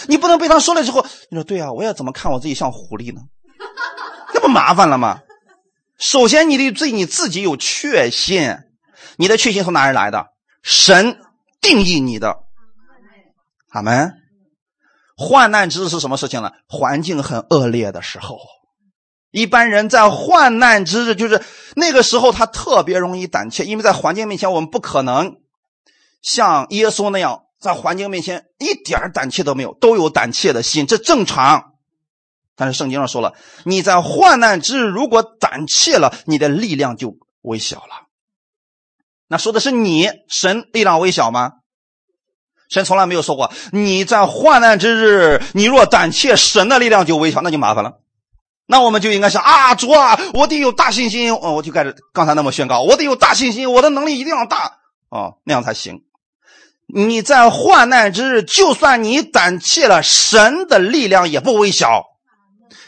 [0.07, 3.21] 你不能被他说了之后，你说对啊，我要怎么看我自己像狐狸呢？
[4.33, 5.21] 那不麻烦了吗？
[5.97, 8.57] 首先，你得对你自己有确信。
[9.17, 10.27] 你的确信从哪里来的？
[10.63, 11.19] 神
[11.59, 12.37] 定义你的，
[13.69, 14.13] 阿门。
[15.15, 16.51] 患难之日是什么事情呢？
[16.67, 18.37] 环境很恶劣的时候，
[19.31, 21.41] 一般人在患难之日，就是
[21.75, 25.37] 那个时候，他特别容易胆怯，因为在环境面前，我们不可能
[26.21, 31.73] 像耶稣那样在环境面前一点胆怯都没有，都有胆怯的心，这正常。
[32.55, 38.06] 但是圣经上说了，你在患难之日如果胆怯了，你的力量就微小了。
[39.27, 41.53] 那说的是你，神力量微小吗？
[42.69, 47.99] 神从来没有说过你在患难之日，你若胆怯，神的力量就微小，那就麻烦了。
[48.65, 56.01] 那我们就应该想啊，主啊，我得有大信心，哦，我就开始刚才那么宣告，我得有大信心，我的能力一定要大哦，那样才行。
[56.93, 62.03] 你在患难之日，就算你胆怯了，神的力量也不微小。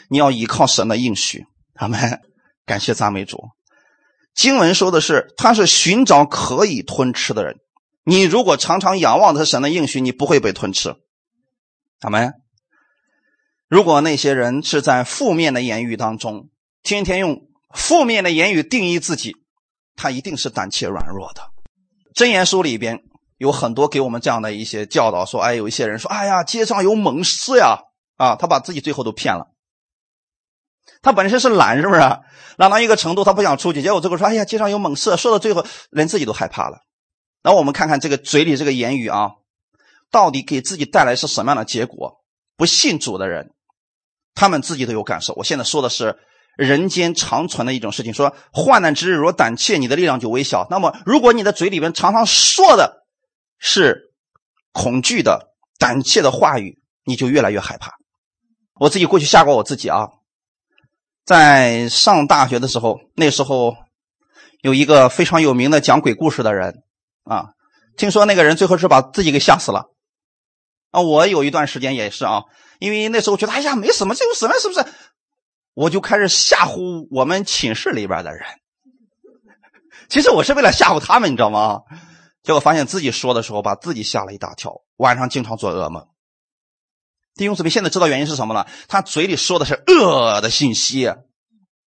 [0.08, 2.20] 你要依靠神的应许，阿门。
[2.66, 3.48] 感谢赞美主。
[4.34, 7.58] 经文说的是，他是寻找可以吞吃的人。
[8.04, 10.96] 你如果常常仰望他神的应许，你不会被吞吃。
[12.00, 12.32] 阿门。
[13.68, 16.48] 如果那些人是在负面的言语当中，
[16.82, 17.42] 天天用
[17.74, 19.36] 负面的言语定义自己，
[19.94, 21.42] 他一定是胆怯软弱的。
[22.14, 23.02] 真言书里边
[23.36, 27.78] 有很多给我们这样的一些教导，说，哎，有一些人说，哎呀，街上有猛士呀，
[28.16, 29.49] 啊，他把自己最后都骗了。
[31.02, 32.00] 他本身是懒，是不是？
[32.56, 33.80] 懒到一个程度，他不想出去。
[33.80, 36.80] 结果最后说：“哎呀，街上有猛兽。”说到最后，连自己都害怕了。
[37.42, 39.30] 那我们看看这个嘴里这个言语啊，
[40.10, 42.20] 到底给自己带来是什么样的结果？
[42.56, 43.52] 不信主的人，
[44.34, 45.32] 他们自己都有感受。
[45.34, 46.18] 我现在说的是
[46.58, 50.66] 人间长存的一种事情，说患难之日若胆怯，你的力量就微小。
[50.68, 53.06] 那么，如果你的嘴里边常常说的
[53.58, 54.12] 是
[54.72, 57.94] 恐惧的、胆怯的话语，你就越来越害怕。
[58.74, 60.08] 我自己过去吓过我自己啊，
[61.30, 63.76] 在上大学的时候，那时候
[64.62, 66.82] 有一个非常有名的讲鬼故事的人
[67.22, 67.50] 啊，
[67.96, 69.92] 听说那个人最后是把自己给吓死了。
[70.90, 72.42] 啊，我有一段时间也是啊，
[72.80, 74.84] 因为那时候觉得哎呀没什么，这有什么是不是？
[75.74, 78.42] 我就开始吓唬我们寝室里边的人。
[80.10, 81.82] 其实我是为了吓唬他们，你知道吗？
[82.42, 86.08] 结果发现自己说的时候把自己吓了一大跳，晚上经常做噩梦。
[87.34, 88.66] 弟兄姊妹，现在知道原因是什么了？
[88.88, 91.12] 他嘴里说的是恶的信息，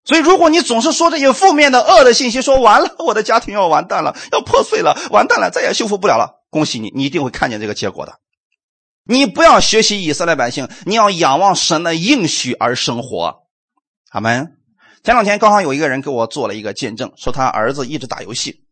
[0.05, 6.43] 所以如果你总是说这些负面的恶的信息，说完了我的家庭要完蛋了，要破碎了，完蛋了，再也修复不了了。
[6.51, 8.19] 恭喜你，你一定会看见这个结果的。
[9.05, 13.43] 你不要学习以色列百姓，你要仰望神的应许而生活。
[14.11, 14.57] 阿门。
[15.03, 18.63] 前两天刚好有一个人给我做了一个见证，说他儿子一直打游戏，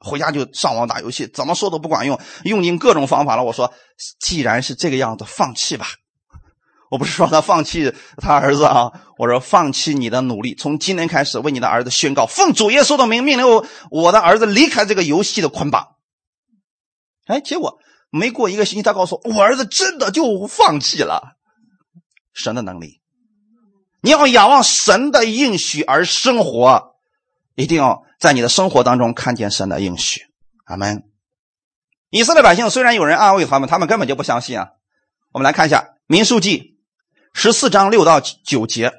[0.00, 3.44] 回家就上网打游戏，怎么说都不管用，用尽各种方法了。
[3.44, 3.72] 我说，
[4.18, 5.86] 既然是这个样子，放弃吧。
[6.90, 15.96] 我不是说他放弃他儿子啊，我说放弃你的努力，从今天开始为你的儿子宣告，奉主耶稣的名命令我我的儿子离开这个游戏的捆绑。
[17.26, 17.78] 哎，结果。
[18.08, 21.36] 没过一个星期，他告诉我，我儿子真的就放弃了
[22.32, 23.02] 神的能力。
[24.00, 26.94] 你要仰望神的应许而生活，
[27.56, 30.22] 一定要在你的生活当中看见神的应许。
[30.64, 31.02] 阿门。
[32.10, 34.68] 以色列百姓虽然有人安慰他们，他们根本就不相信啊。
[35.32, 36.58] 我们来看一下《民数记》
[37.38, 38.90] 十四章六到九节：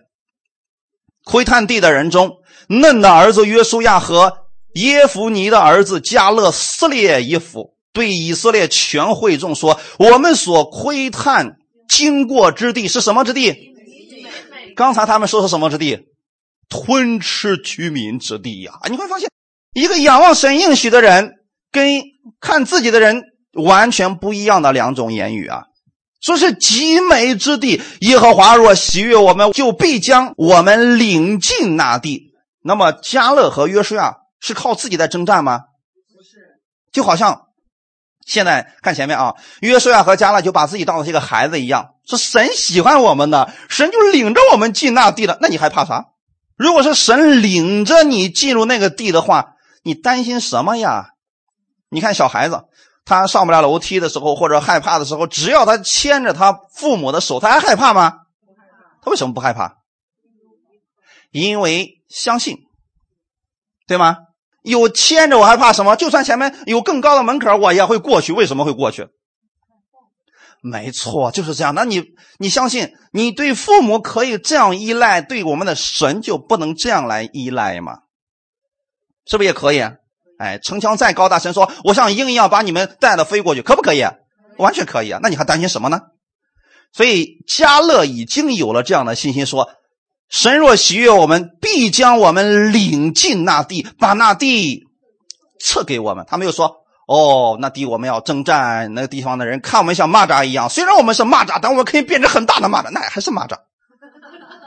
[1.26, 2.38] 窥探地的人中，
[2.70, 4.46] 嫩的儿子约书亚和
[4.76, 7.74] 耶夫尼的儿子加勒撕裂衣服。
[7.94, 11.58] 对以色列全会众说：“我们所窥探
[11.90, 13.74] 经过之地是什么之地？
[14.76, 16.06] 刚才他们说是什么之地？
[16.70, 18.74] 吞吃居民之地呀！
[18.88, 19.32] 你会发现，
[19.74, 21.32] 一个仰望神应许的人，
[21.72, 22.04] 跟
[22.40, 23.24] 看自己的人
[23.54, 25.64] 完全不一样的两种言语啊！
[26.22, 32.34] 说是极美之地，耶和华若喜悦我们，就必将我们领进那地。
[32.64, 35.60] 那么加勒和约书亚是靠自己在征战吗？
[36.16, 36.60] 不是，
[36.92, 37.44] 就好像。”
[38.28, 45.38] 现在看前面啊，约书亚和加勒就把自己当做一个孩子一样，是神喜欢我们的，神就领着我们进那地了。
[45.40, 46.08] 那你还怕啥？
[46.58, 51.12] 如果是神领着你进入那个地的话，你担心什么呀？
[51.90, 52.66] 你看小孩子，
[53.08, 58.14] 他上不了楼梯的时候或者害怕的时候，只要他牵着他父母的手，他还害怕吗？
[59.02, 59.78] 他为什么不害怕？
[61.32, 62.58] 因为相信，
[63.88, 64.18] 对吗？
[64.62, 65.96] 有牵着我还怕什么？
[65.96, 68.34] 就算前面有更高的门槛，我也会过去。
[68.34, 69.08] 为什么会过去？
[70.62, 71.74] 没错，就是这样。
[71.74, 72.04] 那你
[72.40, 78.00] 你相信你对父母可以这样依赖，对我们的神就不能这样来依赖吗？
[79.26, 79.80] 是不是也可以？
[80.38, 84.06] 哎，城墙再高大，神说我像鹰一样把你们带着飞过去，可不可以？
[84.58, 85.20] 完全可以啊。
[85.22, 86.02] 那你还担心什么呢？
[86.94, 89.70] 所以加勒已经有了这样的信心，说。
[90.30, 94.84] 神若喜悦我们，必将我们领进那地，把那地
[95.58, 96.26] 赐给我们。
[96.28, 100.68] 他没有说：“哦，那地我们要征战，那个地方的人看我们像蚂蚱一样。
[100.68, 103.56] 虽然我们是蚂蚱，但我们可以变成很大的蚂蚱，那还是蚂蚱。”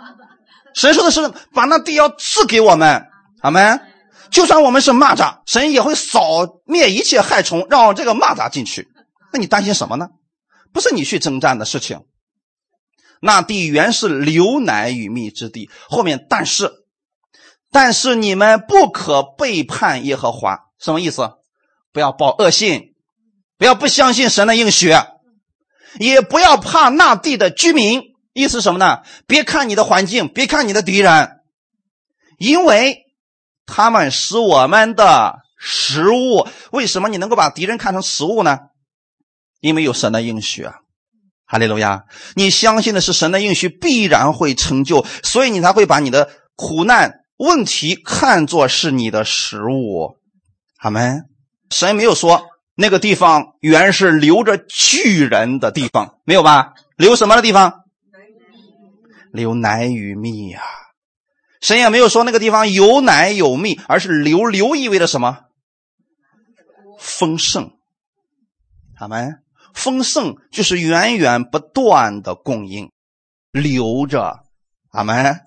[0.72, 3.06] 神说的是把那地要赐给我们，
[3.42, 3.78] 阿门。
[4.30, 8.88] 就算我们是蚂蚱，神也会扫灭一切害虫，让这个蚂蚱进去。
[9.32, 10.08] 那你担心什么呢？
[10.72, 12.02] 不是你去征战的事情。
[13.20, 15.68] 那地原是流奶与蜜之地。
[15.88, 16.72] 后面，但是，
[17.70, 21.30] 但是你们不可背叛耶和华，什么意思？
[21.92, 22.94] 不要报恶信，
[23.58, 24.94] 不要不相信神的应许，
[25.98, 28.14] 也不要怕那地的居民。
[28.32, 29.02] 意思什么呢？
[29.26, 31.40] 别看你的环境，别看你的敌人，
[32.38, 33.06] 因为
[33.70, 36.46] 他们是我们的食物。
[36.72, 38.58] 为什么你能够把敌人看成食物呢？
[39.60, 40.74] 因为有神的应许啊。
[41.46, 42.04] 哈利路亚！
[42.34, 50.16] 你相信的是神的应许必然会成就，所以你才会把你的苦难问题看作是你的食物。
[50.78, 51.24] 阿门。
[51.70, 56.74] 神没有说那个地方原是留着巨人的地方，没有吧？
[56.96, 57.84] 留什么的地方？
[59.32, 60.60] 留奶与蜜呀。
[61.60, 65.44] 神也没有说那个地方有奶有蜜，而是留留意味着什么？
[66.98, 67.72] 丰盛。
[68.98, 69.42] 阿门。
[69.72, 72.90] 丰盛就是源源不断的供应，
[73.52, 74.40] 留着，
[74.90, 75.40] 阿门。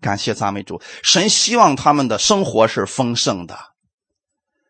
[0.00, 3.58] 感谢赞美主，神希望他们的生活是丰盛的。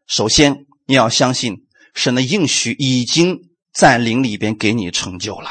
[0.07, 5.51] 首先，你要相信神的应许已经在灵里边给你成就了。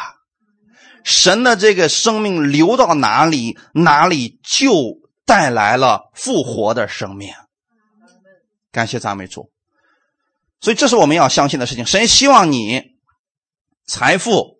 [1.04, 5.01] 神的这个生命流到哪里，哪里就
[5.32, 7.32] 带来了复活的生命。
[8.70, 9.50] 感谢赞美主。
[10.60, 11.86] 所以这是我们要相信的事情。
[11.86, 12.98] 神希望你
[13.88, 14.60] 财富、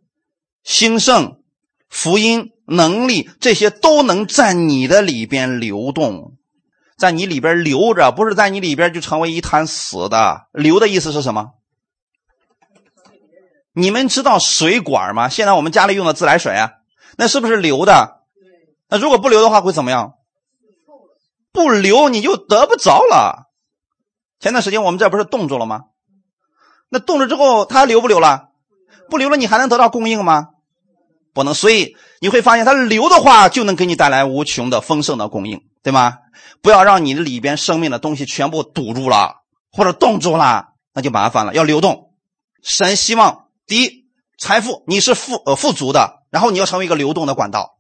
[0.64, 1.44] 兴盛、
[1.90, 6.38] 福音、能力这些都能在你的里边流动，
[6.98, 10.48] 在你里边留着，不是在你里边就成为一滩死的。
[10.54, 11.52] 流的意思是什么？
[13.74, 15.28] 你们知道水管吗？
[15.28, 16.72] 现在我们家里用的自来水啊，
[17.18, 18.22] 那是不是流的？
[18.88, 20.14] 那如果不流的话会怎么样？
[21.52, 23.50] 不流你就得不着了。
[24.40, 25.82] 前段时间我们这不是冻住了吗？
[26.90, 28.50] 那冻着之后它还流不流了？
[29.10, 30.48] 不流了你还能得到供应吗？
[31.34, 31.54] 不能。
[31.54, 36.18] 所以你会发现它流的话就能给你带来无穷的丰盛的供应，对吗？
[36.62, 39.42] 不要让你里边生命的东西全部堵住了
[39.72, 41.54] 或者冻住了，那就麻烦了。
[41.54, 42.14] 要流动。
[42.64, 43.48] 神希望。
[43.68, 44.06] 第一，
[44.38, 47.78] 财富你是富呃富足的，然后你要成为一个流动的管道，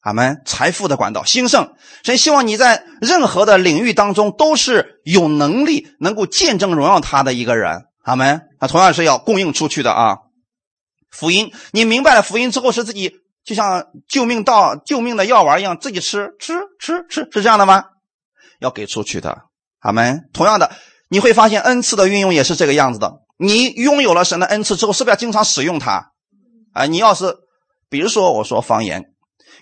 [0.00, 0.42] 阿门。
[0.44, 8.42] 财富的管道兴盛，神希望你在任何的领域当中都是有能力能够见证荣耀他的一个人，阿门。
[8.60, 10.18] 那同样是要供应出去的啊。
[11.10, 13.12] 福音，你明白了福音之后是自己
[13.44, 17.84] 就像救命道救命的药丸一样，自己吃吃吃吃，是这样的吗？
[18.60, 19.42] 要给出去的，
[19.80, 20.28] 阿门。
[20.32, 20.70] 同样的，
[21.08, 23.22] 你会发现恩赐的运用也是这个样子的。
[23.38, 26.12] 你拥有了神的恩赐之后，是不是要经常使用它？
[26.72, 27.34] 啊，你要是，
[27.88, 29.09] 比如说我说方言，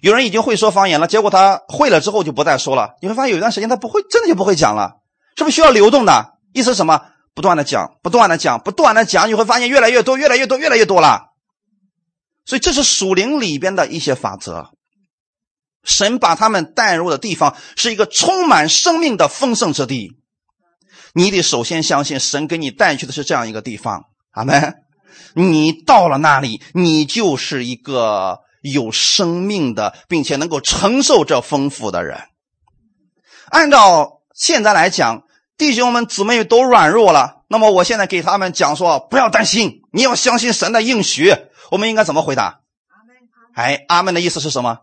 [0.00, 2.90] 有人已经会说方言了，结果他会了之后就不再说了。
[3.02, 4.96] 你会发现有一段时间他不会，真的就不会讲了，
[5.36, 6.34] 是不是需要流动的？
[6.52, 7.00] 意思是什么？
[7.34, 11.26] 不断的讲，不断的讲，不断的讲，你会发现越来越多，越来越多，越来越多了。
[12.44, 14.70] 所以这是属灵里边的一些法则。
[15.84, 20.16] 神把他们带入的地方是一个充满生命的丰盛之地。
[21.14, 24.74] 你得首先相信神给你带去的是这样一个地方，阿门。
[25.34, 28.40] 你到了那里，你就是一个
[28.70, 32.18] 有生命的，并且能够承受这丰富的人。
[33.50, 35.24] 按照现在来讲，
[35.56, 41.34] 弟兄们姊妹都软弱了，那么我现在给他们讲说，不要担心，你要相信神的应许。
[41.70, 42.60] 我们应该怎么回答？
[43.54, 44.78] 哎，阿门的意思是什么？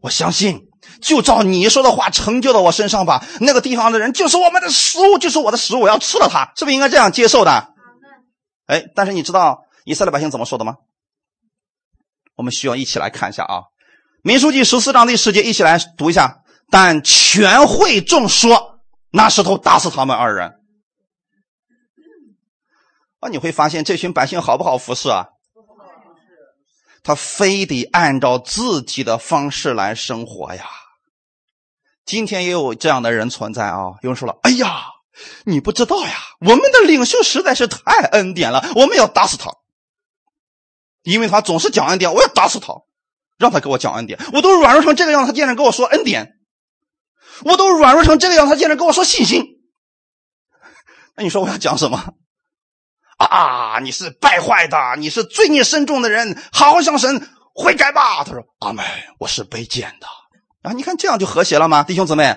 [0.00, 0.68] 我相信。
[1.00, 3.24] 就照你说的话成就到我身上吧。
[3.40, 7.68] 那个地方的人就是我们的食物，就是我的食物，我要吃了它，是不是应该这样接受的？
[8.66, 10.76] 哎，但是你知道以色列百姓怎么说的吗？
[12.42, 13.54] 我们需要一起来看一下啊，
[14.22, 16.42] 《民书记》十四章第十节，一起来读一下。
[16.72, 18.80] 但全会众说，
[19.12, 20.54] 拿石头打死他们二人。
[23.20, 25.28] 啊，你会发现这群百姓好不好服侍啊？
[27.04, 30.64] 他非得按照自己的方式来生活呀。
[32.04, 33.92] 今天也有这样的人存在啊！
[34.02, 34.86] 有人说了：“哎呀，
[35.44, 39.52] 你不知道呀，我们的领袖实在是太恩典了，我们要打死他，
[41.02, 42.74] 因为他总是讲恩典，我要打死他，
[43.38, 44.18] 让他给我讲恩典。
[44.32, 46.26] 我都软弱成这个样，他竟然跟我说恩典；
[47.44, 49.44] 我都软弱成这个样，他竟然跟我说信心。
[51.16, 52.14] 那你说我要讲什么？
[53.18, 58.24] 啊，你是败坏的，你是罪孽深重的人，好好向神悔改吧。
[58.24, 58.84] 他说：阿门，
[59.18, 60.06] 我是卑贱的。”
[60.62, 62.36] 啊，你看这样就和谐了吗，弟兄姊妹？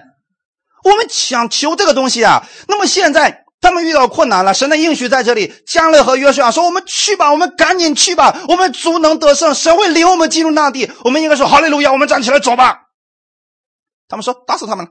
[0.84, 2.44] 我们想求这个东西啊。
[2.68, 5.54] 那么现在他们遇到困难了，神的应许在这里。
[5.66, 12.84] 加勒和约书亚说：“我们去吧，我们赶紧去吧，我们足能得胜，神会领我们进入那地。”我们应该说：“好嘞，路亚，我们站起来走吧。”
[14.08, 14.88] 他们说：“打死他们，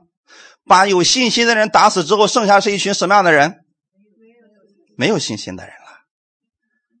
[0.65, 3.63] 把有信心的人打死之后，剩下是一群什么样的人？
[4.97, 6.01] 没有信心的人了。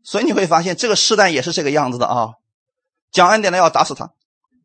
[0.03, 2.29] 所以你会发现，这个时代也是这个样子的啊。
[3.11, 4.11] 讲恩典的要打死他，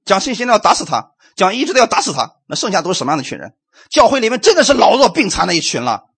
[0.05, 1.13] 讲信心的要打死他。
[1.35, 3.55] 讲医治的要打死他，那剩下都是什么样的一群人？
[3.89, 6.10] 教会里面真的是老弱病残的一群了。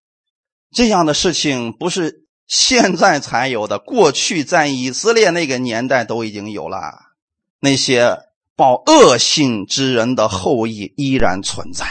[0.73, 6.77] 这样的事情不是现在才有的，过去在以色列那个年代都已经有了。
[7.59, 8.17] 那些
[8.55, 11.85] 报恶性之人的后裔依然存在，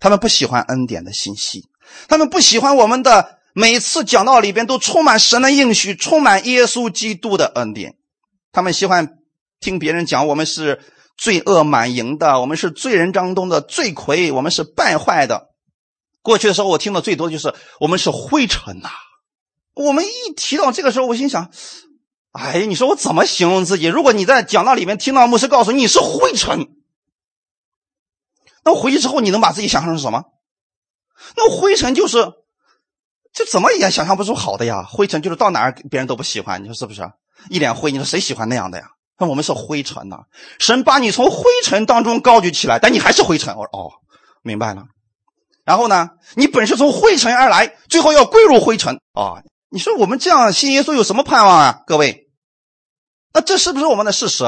[0.00, 1.64] 他们不喜欢恩典的信息，
[2.08, 7.94] 他们不喜欢我们的每次讲道里边都充满神的应许，充满耶稣基督的恩典。
[8.52, 9.16] 他们喜欢
[9.60, 10.80] 听别人讲我们是。
[11.20, 15.47] 罪恶满盈的，我们是罪人当中的罪魁，我们是败坏的。
[16.28, 18.90] 过去的时候，我听的最多就是我们是灰尘呐。
[19.72, 21.50] 我们一提到这个时候，我心想：
[22.32, 23.86] 哎，你说我怎么形容自己？
[23.86, 26.68] 如果你在讲道里面听到牧师告诉你是灰尘，
[28.62, 30.24] 那回去之后，你能把自己想象成什么？
[31.34, 32.34] 那灰尘就是，
[33.32, 34.84] 这怎么也想象不出好的呀？
[34.84, 37.10] 灰尘就是到哪儿别人都不喜欢，你说是不是？
[37.48, 38.90] 一脸灰，你说谁喜欢那样的呀？
[39.18, 40.26] 那我们是灰尘呐，
[40.58, 43.56] 神把你从灰尘当中高举起来，但你还是灰尘。
[43.56, 43.90] 我说哦，
[44.42, 44.84] 明白了。
[45.68, 49.42] 然后呢，你本是从灰尘而来，最后要归入灰尘啊！
[49.68, 51.80] 你说我们这样信耶稣有什么盼望啊？
[51.86, 52.30] 各位，
[53.34, 54.44] 那这是不是我们的事实？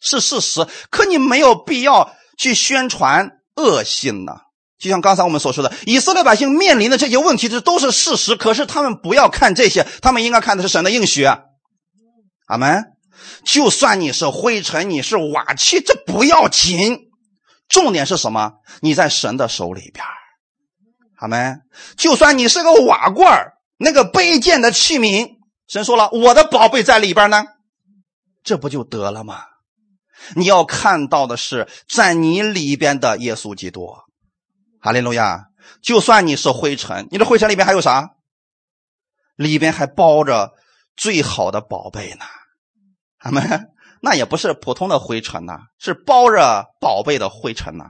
[0.00, 0.64] 是事实。
[0.90, 4.34] 可你没有必要去宣传恶性呢。
[4.78, 8.36] 就像刚才我们所说的，以色列百姓面临的这些问题，这都是事实。
[8.36, 11.24] 可是他们不要看这些，他们应该看的是神的应许。
[11.24, 12.84] 阿门。
[13.44, 17.09] 就算你是灰尘，你是瓦器，这不要紧。
[17.70, 18.52] 重点是什么？
[18.82, 20.04] 你在神的手里边。
[21.16, 21.62] 阿门。
[21.96, 25.36] 就算你是个瓦罐那个卑贱的器皿，
[25.68, 27.44] 神说了，我的宝贝在里边呢，
[28.42, 29.44] 这不就得了吗？
[30.36, 33.88] 你要看到的是在你里边的耶稣基督。
[34.80, 35.46] 哈利路亚！
[35.82, 38.10] 就算你是灰尘，你的灰尘里边还有啥？
[39.36, 40.52] 里边还包着
[40.96, 42.24] 最好的宝贝呢。
[43.18, 43.42] 阿门。
[44.00, 47.84] 那也不是普通的灰尘呐，是包着宝贝的灰尘呐。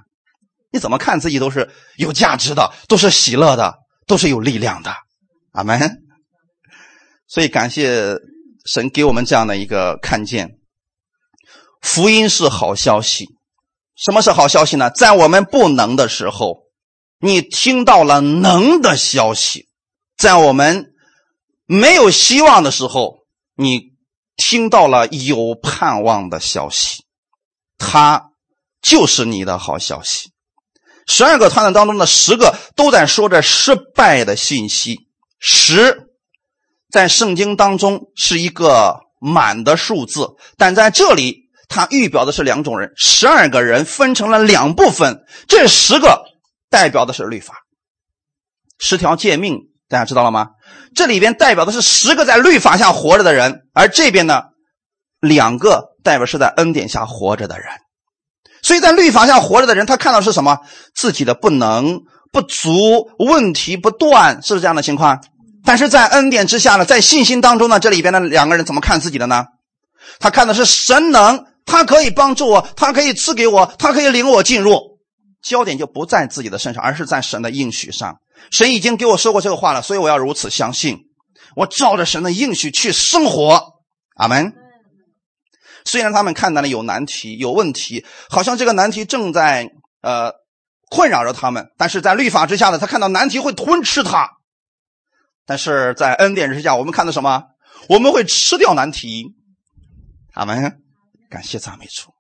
[0.73, 3.75] 你怎么看自己都是有价值的，都是喜乐的，
[4.07, 4.95] 都是有力量的。
[5.53, 6.03] 阿门。
[7.27, 8.17] 所以感谢
[8.65, 10.59] 神给我们这样的一个看见。
[11.81, 13.29] 福音是好消息。
[13.97, 14.91] 什么是好消息呢？
[14.91, 16.69] 在我们不能的时候。
[17.23, 19.69] 你听到了能的消息，
[20.17, 20.95] 在我们
[21.67, 23.90] 没有希望的时候，你
[24.41, 27.05] 听到了有盼望的消息，
[27.77, 28.31] 他
[28.81, 30.33] 就是你的好消息。
[31.07, 35.01] 十二个团子当中的十个都在说着失败的信息，
[35.39, 36.09] 十
[36.91, 40.27] 在圣经当中是一个满的数字，
[40.57, 46.25] 但在这里它预表的是两种人，十二个人分成了两部分，这十个。
[46.71, 47.57] 代表的是律法，
[48.79, 50.51] 十条诫命，大家知道了吗？
[50.95, 54.43] 这里边代表的是十个在律法下活着的人，而这边呢，
[55.21, 57.69] 两个代表是在恩典下活着的人。
[58.63, 60.59] 所以在律法下活着的人，他看到是什么？
[60.95, 62.01] 自己的不能、
[62.33, 65.23] 不足、问题不断，是不是这样的情况？
[65.65, 69.47] 但是在恩典之下呢，在信心当中呢，这里边的两个人怎么看自己的呢？
[70.19, 74.99] 他看的是神能，他可以帮助我，他可以赐给我，他可以领我进入。
[75.43, 78.17] 焦点就不在自己的身上，而是在神的应许上。
[78.51, 80.99] 神已经给我说过这个话了，所以我要如此相信。
[81.57, 83.75] 我照着神的应许去生活。
[84.15, 84.53] 阿门。
[85.85, 89.71] 虽然他们看到了有难题、有问题，好像这个难题正在
[90.03, 90.33] 呃
[90.91, 94.29] 困扰着他们，但是在律法之下呢，他看到难题会吞吃他。
[95.47, 97.45] 但是在恩典之下，我们看到什么？
[97.89, 99.35] 我们会吃掉难题。
[100.35, 100.81] 阿门。
[101.31, 102.13] 感谢赞美主。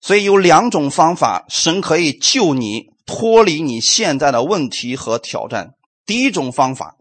[0.00, 5.74] 所以有两种方法，神可以救你脱离你现在的问题和挑战。
[6.06, 6.96] 第一种方法，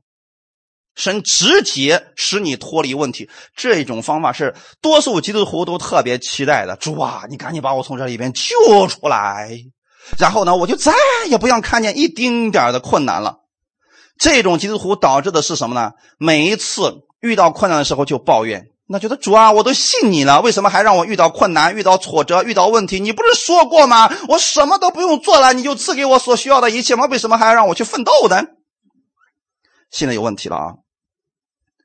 [0.95, 3.29] 神直接使你脱离问题。
[3.55, 6.75] 这种方法是多数基督徒都特别期待的。
[6.75, 9.51] 主啊，你赶紧把我从这里边救出来，
[10.17, 10.93] 然后呢，我就再
[11.29, 13.41] 也不想看见一丁点的困难了。
[14.17, 15.91] 这种基督徒导致的是什么呢？
[16.17, 18.71] 每一次遇到困难的时候就抱怨。
[18.91, 22.99] 那觉得主啊，我都信你了，为什么还让我遇到困难、遇到挫折、遇到问题？
[22.99, 24.11] 你不是说过吗？
[24.27, 27.05] 我什么都不用做了，你就赐给我所需要的一切吗？
[27.05, 28.41] 为什么还要让我去奋斗呢？
[29.91, 30.73] 现在有问题了啊！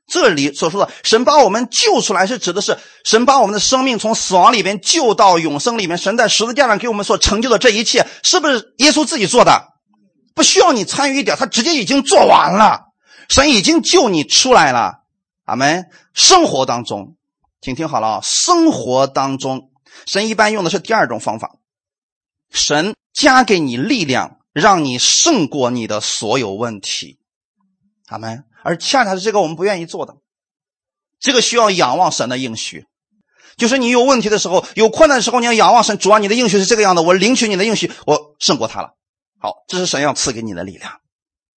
[0.07, 5.99] 这里所说的神把我们救出来，是指的是神把我们的生命从死亡里边救到永生里面。
[5.99, 9.67] 神在十字架上给我们所成就的这一切，是不是耶稣自己做的？
[10.33, 12.81] 不需要你参与一点，他直接已经做完了。
[13.29, 15.04] 神已经救你出来了。
[15.45, 15.89] 阿门。
[16.13, 17.15] 生活当中，
[17.61, 18.19] 请听好了啊！
[18.21, 19.71] 生活当中，
[20.05, 21.55] 神一般用的是第二种方法，
[22.51, 27.19] 神加给你力量，让你胜过你的所有问题。
[28.07, 28.43] 阿门。
[28.63, 30.17] 而恰恰是这个我们不愿意做的，
[31.19, 32.87] 这个需要仰望神的应许，
[33.57, 35.97] 就是你有问题的时候，有困难的时候，你要仰望神。
[35.99, 38.95] 主啊，你的应许是这个样的，我领取你的应许，我胜过他了。
[39.39, 40.99] 好，这是神要赐给你的力量。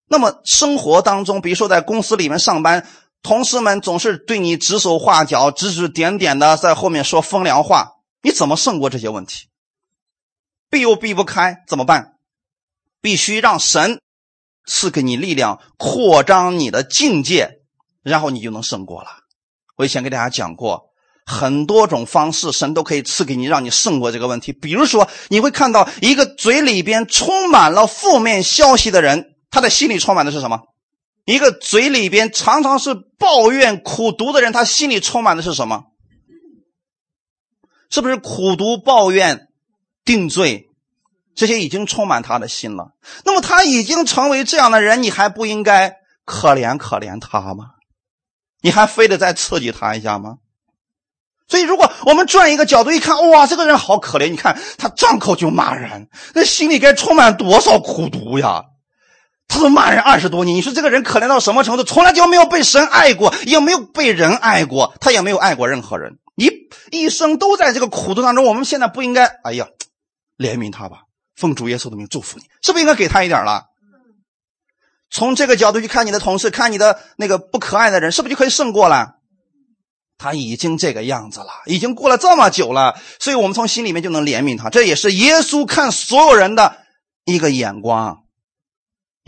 [0.07, 2.87] 那么生活当中，比如说在公司里面上班。
[3.23, 9.49] 同事们总是对你指手画脚、指指点点的，在后面说风凉话，你怎么胜过这些问题？
[10.71, 12.15] 避又避不开，怎么办？
[13.01, 14.01] 必须让神
[14.67, 17.61] 赐给你力量，扩张你的境界，
[18.03, 19.09] 然后你就能胜过了。
[19.77, 20.91] 我以前给大家讲过
[21.25, 24.53] 很多种方式，神都可以赐给你，让你胜过这个问题。
[24.53, 30.61] 比如说，你会看到一个嘴里边充满了负面消息的人，他的心里充满的是什么？
[31.29, 35.85] 一个嘴里边常常是抱怨、苦读的人，他心里充满的是什么？
[37.91, 39.49] 是不是苦读、抱怨、
[40.07, 40.71] 定罪，
[41.35, 42.93] 这些已经充满他的心了？
[43.27, 47.73] 那么他已经成为这样的人，你还不应该可怜可怜他吗？
[48.63, 50.37] 你还非得再刺激他一下吗？
[51.47, 54.31] 所以，如果我们转一个角度一看，哇，这个人好可怜！
[54.31, 58.65] 你看他张口就骂人，那心里该充满多少苦毒呀？
[59.49, 61.83] 他都骂人二十多年，你说这个人可怜到什么程度？
[61.83, 66.51] 从来就没有被神爱过，也没有被人爱过，他也没有爱过任何人，一
[66.91, 68.45] 一生都在这个苦痛当中。
[68.45, 69.67] 我们现在不应该，哎呀，
[70.37, 70.99] 怜悯他吧，
[71.35, 73.65] 奉主耶稣的名祝福你，是不是应该给他一点了？
[75.11, 79.15] 从这个角度去看你的同事，看你的那个不可爱的人，是不是就可以胜过了？
[80.19, 84.69] 他已经这个样子了，已经过了这么久了，所以我们从心里面就能怜悯他。
[84.69, 86.77] 这也是耶稣看所有人的
[87.25, 88.25] 一个眼光。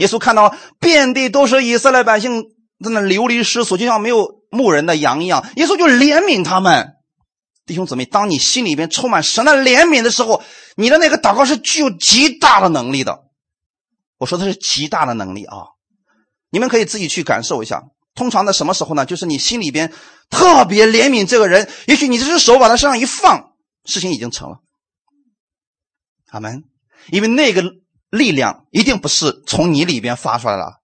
[0.01, 2.43] 耶稣看到遍地都是以色列百姓
[2.83, 6.95] 在那流离失所，就像没有牧人的羊一样，耶稣就怜悯他们。
[7.67, 10.43] 弟兄姊妹，当你心里边充满神的怜悯的时候，
[10.75, 13.21] 你的那个祷告是具有极大的能力的。
[14.19, 15.57] 我说的是极大的能力啊！
[16.51, 17.83] 你们可以自己去感受一下。
[18.15, 19.07] 通常在什么时候呢？
[19.07, 19.93] 就是你心里边
[20.31, 23.53] 特别怜悯这个人，也许你这只手往他身上一放，
[23.85, 24.59] 事情已经成了。
[26.31, 26.65] 阿门。
[27.11, 27.63] 因为那个
[28.11, 30.81] 力量一定不是从你里边发出来的，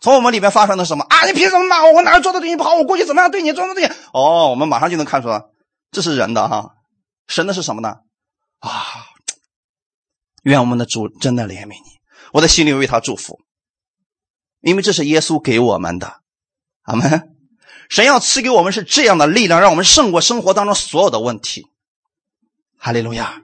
[0.00, 1.26] 从我们里边发出来的什么啊？
[1.26, 1.94] 你凭什么骂我？
[1.94, 2.74] 我哪做的对你不好？
[2.74, 3.86] 我过去怎么样对你做的对？
[4.12, 5.42] 哦，我们马上就能看出来，
[5.90, 6.74] 这是人的哈。
[7.26, 7.96] 神的是什么呢？
[8.60, 8.70] 啊！
[10.42, 11.98] 愿我们的主真的怜悯你，
[12.32, 13.40] 我的心里为他祝福，
[14.60, 16.20] 因为这是耶稣给我们的。
[16.82, 17.34] 阿门！
[17.88, 21.66] 神要赐给我们是这样的力量，让我们胜过生活当中所有的问题。
[22.78, 23.42] 哈利路亚！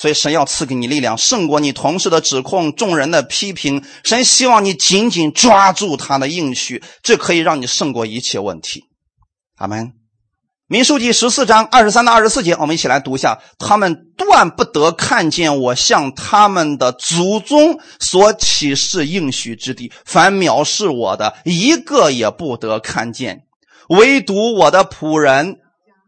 [0.00, 3.84] 所以神要赐给你力量，胜过你同事的指控、众人的批评。
[4.02, 8.84] 神希望你紧紧抓住他的应许，这可以让你胜过一切问题。
[9.58, 9.92] 阿门。
[10.68, 13.40] 民书记十四章二十三到二十四节，我们一起来读一下。
[13.58, 23.42] 他们断不得看见我向他们的祖宗所启示应许之地，凡藐视我的，一个也不得看见。
[23.90, 25.58] 唯独我的仆人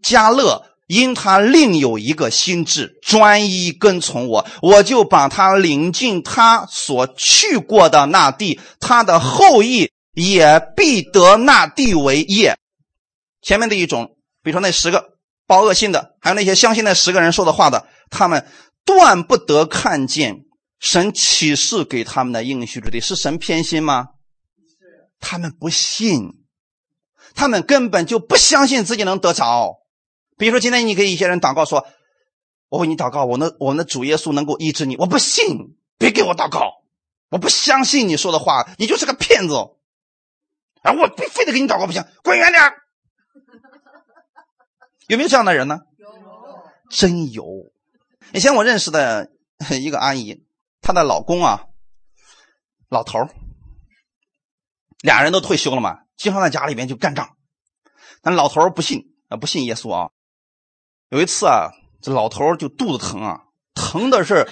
[0.03, 0.63] 加勒，
[0.93, 12.57] 因他另有一个心智，专一跟从我，我就把他领进他所去过的那地，他的后裔也必得那地为业。
[13.41, 14.17] 前面的一种。
[14.45, 15.05] 比如说那十个
[15.47, 18.45] 报恶信的，还有那些相信那十个人说的话的，他们
[18.85, 20.41] 断不得看见
[20.81, 23.01] 神启示给他们的应许之地。
[23.01, 24.09] 是神偏心吗？
[24.67, 25.09] 是。
[25.21, 26.29] 他们不信，
[27.37, 29.77] 他们根本就不相信自己能得着。
[30.37, 31.87] 比如说今天你给一些人祷告说
[32.69, 36.83] ：“我为你祷告，我的我们的主耶稣能够医治你。”我不信，别给我祷告，
[37.29, 39.55] 我不相信你说的话，你就是个骗子。
[40.83, 42.63] 啊，我非非得给你祷告不行，滚远点。
[45.09, 45.81] 有没有这样的人呢？
[45.99, 46.09] 有，
[46.91, 47.45] 真有。
[48.33, 49.31] 以前我认识的
[49.81, 50.45] 一个阿姨，
[50.81, 51.67] 她的老公啊，
[52.89, 53.21] 老头
[55.03, 57.37] 俩人都退休了嘛，经常在家里边就干仗。
[58.23, 60.11] 但老头不信啊，不信耶稣啊。
[61.13, 61.69] 有一次啊，
[62.01, 63.41] 这老头就肚子疼啊，
[63.75, 64.49] 疼的是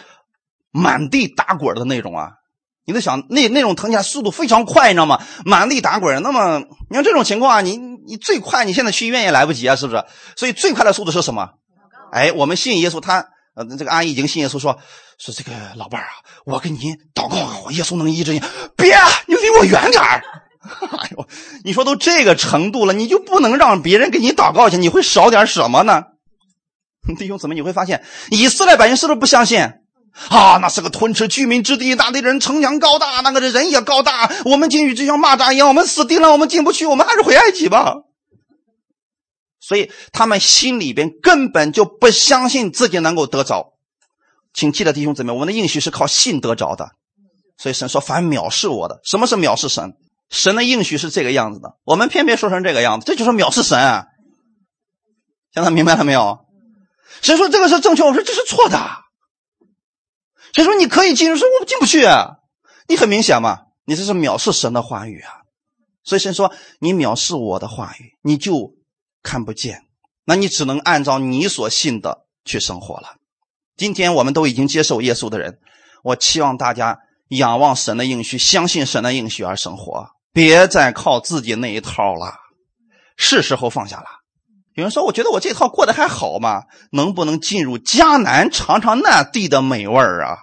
[0.71, 2.33] 满地打滚的那种啊。
[2.85, 5.23] 你在想那那种疼起来速度非常快，你知道吗？
[5.47, 6.23] 满地打滚。
[6.23, 6.59] 那么
[6.91, 10.05] 你看这种情况啊，你你最快你现在去医院也来不及啊，是不是？
[10.37, 11.49] 所以最快的速度是什么？
[12.13, 14.79] 哎，我们信耶稣，他呃这个阿姨已经信耶稣，说
[15.19, 16.09] 说这个老伴啊，
[16.45, 16.79] 我给你
[17.15, 18.43] 祷告，耶稣能医治你。
[18.77, 18.95] 别，
[19.27, 20.23] 你离我远点儿。
[20.99, 21.27] 哎呦，
[21.65, 24.77] 你说都这个程度了，你就不能让别人给你祷告去？
[24.77, 26.05] 你会少点什么呢？
[27.19, 29.61] 弟兄姊妹，你会发现以色列百姓是不是不相信？
[30.29, 34.31] 啊，那是个吞吃居民之地，那里人城墙高大，那个人也高大。
[34.45, 37.95] 我们进去就像蚂蚱一样，我们死定了，我们进不去，我们还是回埃及吧。
[39.61, 43.75] 所以他们心里边根本就不相信自己能够得着。
[44.53, 46.91] 请记得弟兄姊妹，我们的应许是靠信得着的。
[47.57, 49.93] 所以神说：“凡藐视我的，什么是藐视神？
[50.31, 54.07] 神的应许是这个样子的，我们偏偏说成这个样子，这就是藐视神。
[55.53, 56.39] 现在明白了没有？
[57.23, 58.79] 神说这个是正确，我说这是错的。”
[60.53, 61.37] 谁说你可以进入？
[61.37, 62.39] 说我进不去啊，
[62.89, 65.31] 你很明显嘛，你这是藐视神的话语啊。
[66.03, 68.75] 所以神说你藐视我的话语，你就
[69.23, 69.85] 看不见，
[70.25, 73.17] 那你只能按照你所信的去生活了。
[73.77, 75.61] 今天我们都已经接受耶稣的人，
[76.03, 76.99] 我期望大家
[77.29, 82.35] 仰望神的应许，相信神的应许而生活，别再靠自己那一套了，
[83.17, 84.07] 是时候放下了。
[84.81, 90.39] 有人说：“我觉得我这套过得还好嘛，能不能进入迦南尝尝那地的美味儿啊？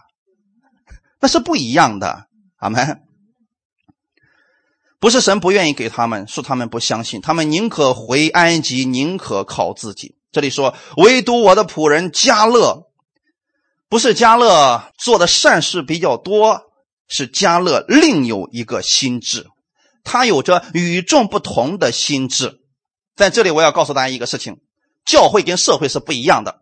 [1.20, 2.28] 那是不一样的。
[2.58, 3.02] 阿门。
[5.00, 10.16] 不是神不愿意给他们，是他们不相信，他们宁可回埃及，宁可靠自己。
[10.32, 12.88] 这里说，唯独我的仆人加勒，
[13.90, 16.62] 不是加勒做的善事比较多，
[17.08, 19.48] 是加勒另有一个心智，
[20.04, 22.60] 他有着与众不同的心智。”
[23.18, 24.58] 在这里，我要告诉大家一个事情：
[25.04, 26.62] 教会跟社会是不一样的。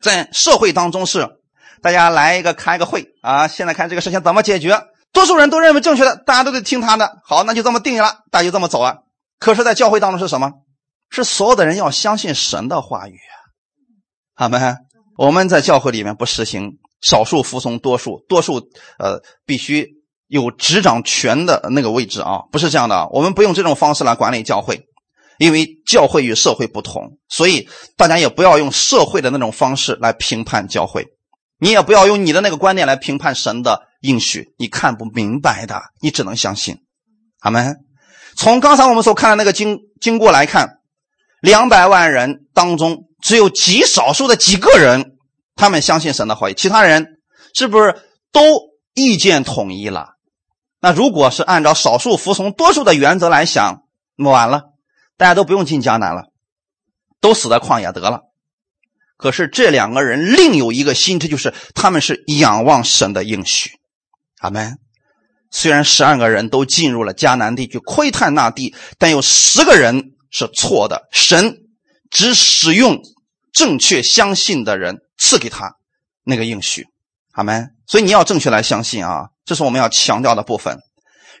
[0.00, 1.38] 在社会当中是，
[1.80, 4.76] 大家来一个开个会啊，现在看这个事情怎么解决，
[5.12, 7.22] 多数人都认为正确的，大家都得听他的。
[7.24, 8.98] 好，那就这么定了，大家就这么走啊。
[9.38, 10.50] 可是，在教会当中是什么？
[11.10, 13.16] 是所有的人要相信神的话语。
[14.34, 14.58] 好没？
[15.16, 19.90] 我们在教会里面不实行少数服从多数，多数呃必须
[20.26, 23.08] 有执掌权的那个位置啊，不是这样的。
[23.12, 24.88] 我们不用这种方式来管理教会，
[25.38, 31.06] 因为教会与社会不同，所以大家也不要用社会的那种方式来评判教会。
[31.58, 36.78] 你也不要用你的那个观点来评判神的应许，你看不明白的，你只能相信。
[37.40, 37.76] 阿门。
[38.34, 40.78] 从刚才我们所看的那个经经过来看，
[41.40, 45.18] 两百万人当中只有极少数的几个人，
[45.54, 47.20] 他们相信神的话语，其他人
[47.54, 47.94] 是不是
[48.32, 48.40] 都
[48.94, 50.14] 意见统一了？
[50.80, 53.82] 那如果是按照少数服从多数的原则来想，
[54.16, 54.71] 那完了，
[55.22, 56.24] 大家都不用进迦南了，
[57.20, 58.22] 都死在旷野得了。
[59.16, 63.70] 可是这两个人另有一个心智，就是他们是仰望神的应许。
[64.40, 64.78] 阿门。
[65.48, 71.08] 虽然十二个人都进入了迦南地去窥探那地，但有十个人是错的。
[71.12, 71.58] 神
[72.10, 73.00] 只使用
[73.52, 75.76] 正确相信的人赐给他
[76.24, 76.88] 那个应许。
[77.30, 77.70] 阿门。
[77.86, 80.78] 所以你要正确来相信啊，这是我们要强调的部分。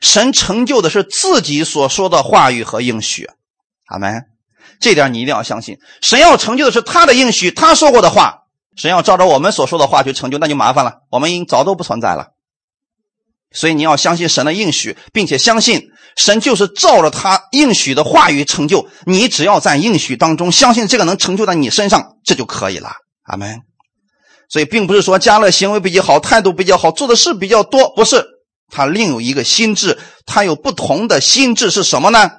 [0.00, 3.28] 神成就的是自己所说的话语和应许。
[3.92, 4.24] 阿门。
[4.80, 8.38] 这点你一定要相信，神要成就的是他的应许，他说过的话。
[8.74, 12.28] 神要照着我们所说的话去成就，那就麻烦了，我们已经早都不存在了。
[13.52, 18.88] 所以你要相信神的应许，并且相信神就是照着他应许的话语成就。
[19.04, 22.92] 你只要在应许当中相信这个能成就在你身上，这就可以了。
[23.24, 23.60] 阿门。
[24.48, 28.24] 所以并不是说加勒行为比较好，态度比较好，做的事比较多，不是。
[28.70, 32.30] 他另有一个心智，他有不同的心智是什么呢？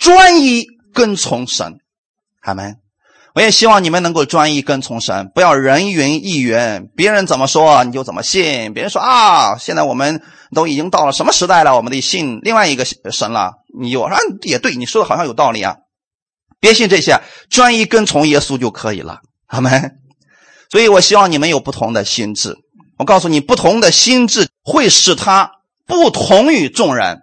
[0.00, 0.66] 专一。
[0.92, 1.78] 跟从神，
[2.40, 2.74] 阿门。
[3.32, 8.74] 我也希望你们能够专一跟从神，不要人云亦云，别人怎么说你就怎么信。
[8.74, 10.20] 别人说啊，现在我们
[10.52, 13.52] 都已经到了什么时代了，我们得信另外一个神了。
[13.78, 15.76] 你我说也对，你说的好像有道理啊。
[16.58, 20.00] 别信这些，专一跟从耶稣就可以了，阿门。
[20.72, 22.56] 所以我希望你们有不同的心智。
[22.98, 25.52] 我告诉你，不同的心智会使他
[25.86, 27.22] 不同于众人，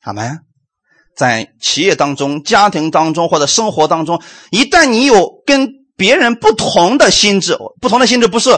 [0.00, 0.45] 阿门。
[1.16, 8.50] 在企业当中、家庭当中或者生活当中，一旦你有跟别人不同的心智，不同的心智不是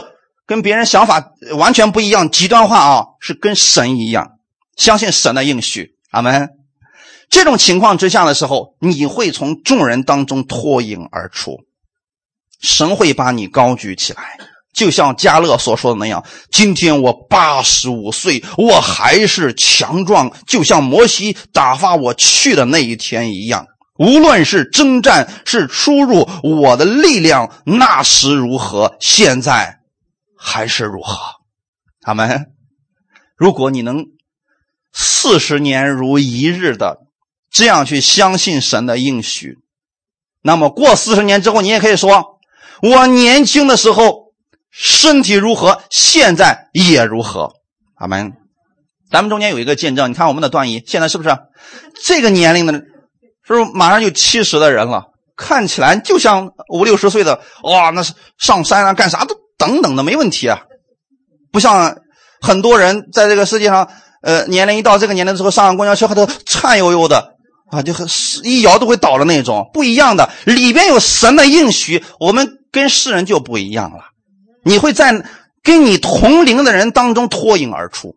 [0.45, 4.33] 跟别人想法完全不一样、极端化啊，是跟神一样，
[4.75, 5.95] 相信神的应许。
[6.11, 6.49] 阿门。
[7.29, 11.59] 这种情况之下的时候，你会从众人当中脱颖而出，
[12.59, 14.37] 神会把你高举起来。
[14.71, 23.65] 就像加勒所说的那样，今天我八十五岁，我还是强壮，就像摩西打发我去的那一天一样。
[23.97, 29.79] 无论是征战是出入，我的力量那时如何，现在
[30.37, 31.17] 还是如何。
[31.99, 32.51] 他们，
[33.35, 34.05] 如果你能
[34.93, 36.99] 四十年如一日的
[37.51, 39.57] 这样去相信神的应许，
[40.41, 42.39] 那么过四十年之后，你也可以说，
[42.81, 44.28] 我年轻的时候。
[44.71, 47.53] 身体如何，现在也如何。
[47.95, 48.33] 阿门。
[49.11, 51.35] 咱们中间有一个见证，你看我们的段姨，现在是不是
[52.05, 55.05] 这个年龄的，是不是马上就七十的人了？
[55.35, 60.61] 看起来就像五六十岁的，哇，那是上山啊，干啥都等等的没问题啊。
[61.51, 61.97] 不像
[62.41, 63.89] 很多人在这个世界上，
[64.21, 67.35] 呃，年龄一到这个年龄之后，上了公交车还都颤悠悠的
[67.71, 68.07] 啊，就很
[68.43, 69.69] 一摇都会倒的那种。
[69.73, 74.03] 不一样的，里边有神的应许，我们跟世人就不一样了。
[74.63, 75.25] 你会在
[75.63, 78.15] 跟你同龄的人当中脱颖而出，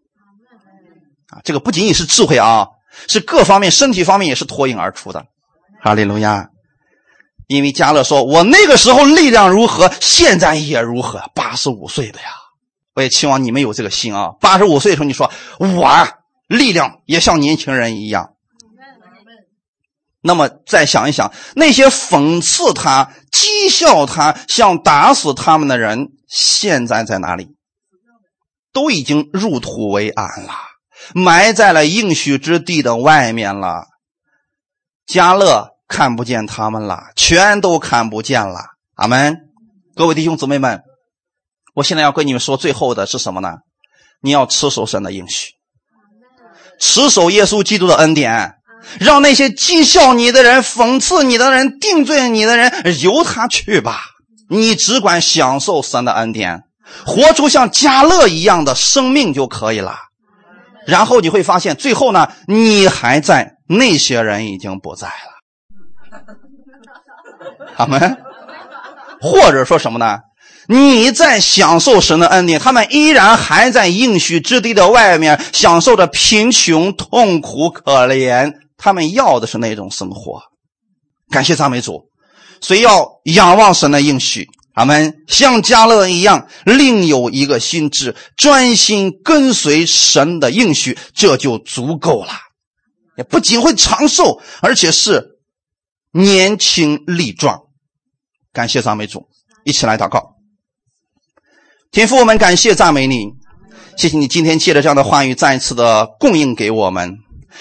[1.28, 2.66] 啊，这个不仅仅是智慧啊，
[3.08, 5.24] 是各方面、身体方面也是脱颖而出的。
[5.80, 6.48] 哈利路亚！
[7.48, 12.28] 因为加勒说：“我那个时候力量如何，现在也如何。”八十五岁的呀，
[12.94, 14.30] 我也期望你们有这个心啊。
[14.40, 16.08] 八十五岁的时候，你说我
[16.46, 18.30] 力量也像年轻人一样。
[20.22, 26.12] 那么再想一想，那些讽刺他、讥笑他、想打死他们的人。
[26.32, 27.48] 现在在哪里？
[28.72, 30.54] 都已经入土为安了，
[31.14, 33.84] 埋在了应许之地的外面了。
[35.04, 38.60] 加勒看不见他们了，全都看不见了。
[38.94, 39.40] 阿门！
[39.94, 40.80] 各位弟兄姊妹们，
[41.74, 43.58] 我现在要跟你们说最后的是什么呢？
[44.22, 45.52] 你要持守神的应许，
[46.80, 48.54] 持守耶稣基督的恩典，
[48.98, 52.72] 让那些讥笑你的人、讽刺你的人、定罪你的人，
[53.02, 54.00] 由他去吧。
[54.52, 56.62] 你只管享受神的恩典，
[57.06, 59.96] 活出像加勒一样的生命就可以了。
[60.86, 65.14] 然后你会发现，最后呢，你还在，那些人已经不在了。
[67.74, 68.18] 他们，
[69.20, 70.18] 或者说什么呢？
[70.68, 78.52] 你在享受神的恩典，他们依然还在应许之地的外面享受着贫穷、痛苦、可怜。
[78.76, 80.42] 他们要的是那种生活。
[81.30, 82.04] 感谢赞美主，
[82.62, 84.48] 所以要仰望神的应许。
[84.74, 92.30] 他们像加勒一样，另有一个心智，专心跟随神的应许，这就足够了。
[93.18, 95.38] 也不仅会长寿，而且是
[96.10, 97.60] 年轻力壮。
[98.50, 99.28] 感谢赞美主，
[99.64, 100.36] 一起来祷告。
[101.90, 103.26] 天父，我们感谢赞美你，
[103.98, 107.18] 谢谢你今天借着这样的话语，再一次的供应给我们，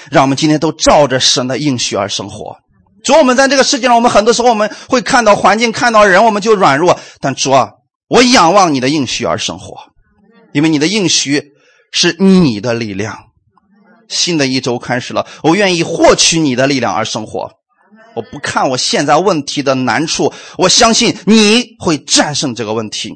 [0.10, 2.56] 让我们今天都照着神的应许而生活。
[3.04, 7.00] 主，我们在这个世界上，我们很多时候我们会看到环境，看到人，我们就软弱。
[7.20, 7.70] 但主啊，
[8.08, 9.78] 我仰望你的应许而生活，
[10.54, 11.52] 因为你的应许
[11.92, 13.18] 是你的力量。
[14.08, 17.50] 新的一周开始了，我愿意获取你的力量而生活。
[18.14, 23.10] 我不看我现在问题的难处，我相信你会战胜这个问题。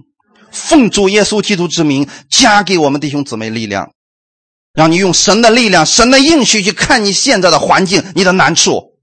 [0.51, 3.91] 奉主耶稣基督之名，加给我们弟兄姊妹力量，
[4.73, 8.94] 让你用神的力量、神的应许去看你现在的环境、你的难处。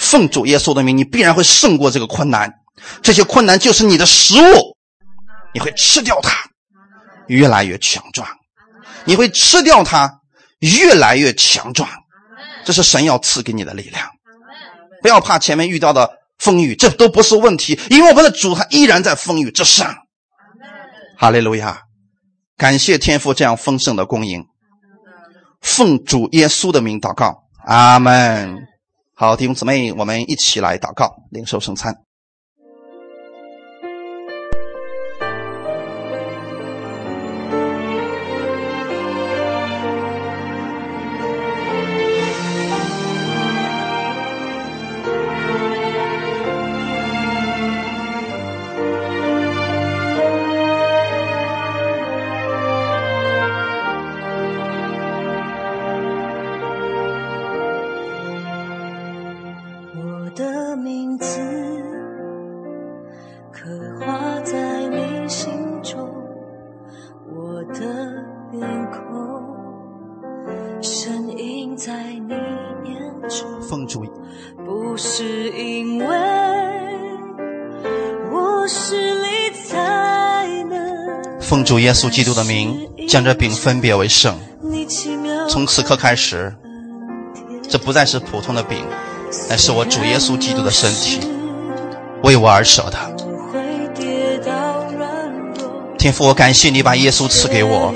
[0.00, 2.50] 奉主耶稣的名，你必然会胜过这个困难。
[3.02, 4.76] 这些困难就是你的食物，
[5.52, 6.30] 你会吃掉它，
[7.26, 8.26] 越来越强壮。
[9.04, 10.10] 你会吃掉它，
[10.60, 11.86] 越来越强壮。
[12.64, 14.08] 这是神要赐给你的力量。
[15.02, 19.94] 不要怕前面遇到的风雨，这都不是问题，因为我们的主他依然在风雨之上。
[21.18, 21.82] 哈利路亚！
[22.56, 24.46] 感谢天父这样丰盛的供应。
[25.60, 28.69] 奉主耶稣的名祷告，阿门。
[29.20, 31.94] 好，弟兄姊妹，我们一起来祷告，领受圣餐。
[81.50, 84.38] 奉主耶稣基督的名，将这饼分别为圣。
[85.48, 86.54] 从此刻开始，
[87.68, 88.84] 这不再是普通的饼，
[89.48, 91.18] 乃是我主耶稣基督的身体，
[92.22, 92.96] 为我而舍的。
[95.98, 97.92] 天父，我感谢你把耶稣赐给我。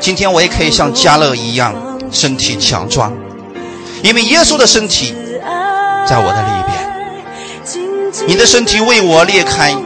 [0.00, 3.12] 今天我也可以像加勒一样，身体强壮，
[4.02, 5.14] 因为耶稣的身体
[6.08, 8.26] 在我的里边。
[8.26, 9.76] 你的身体为我裂开。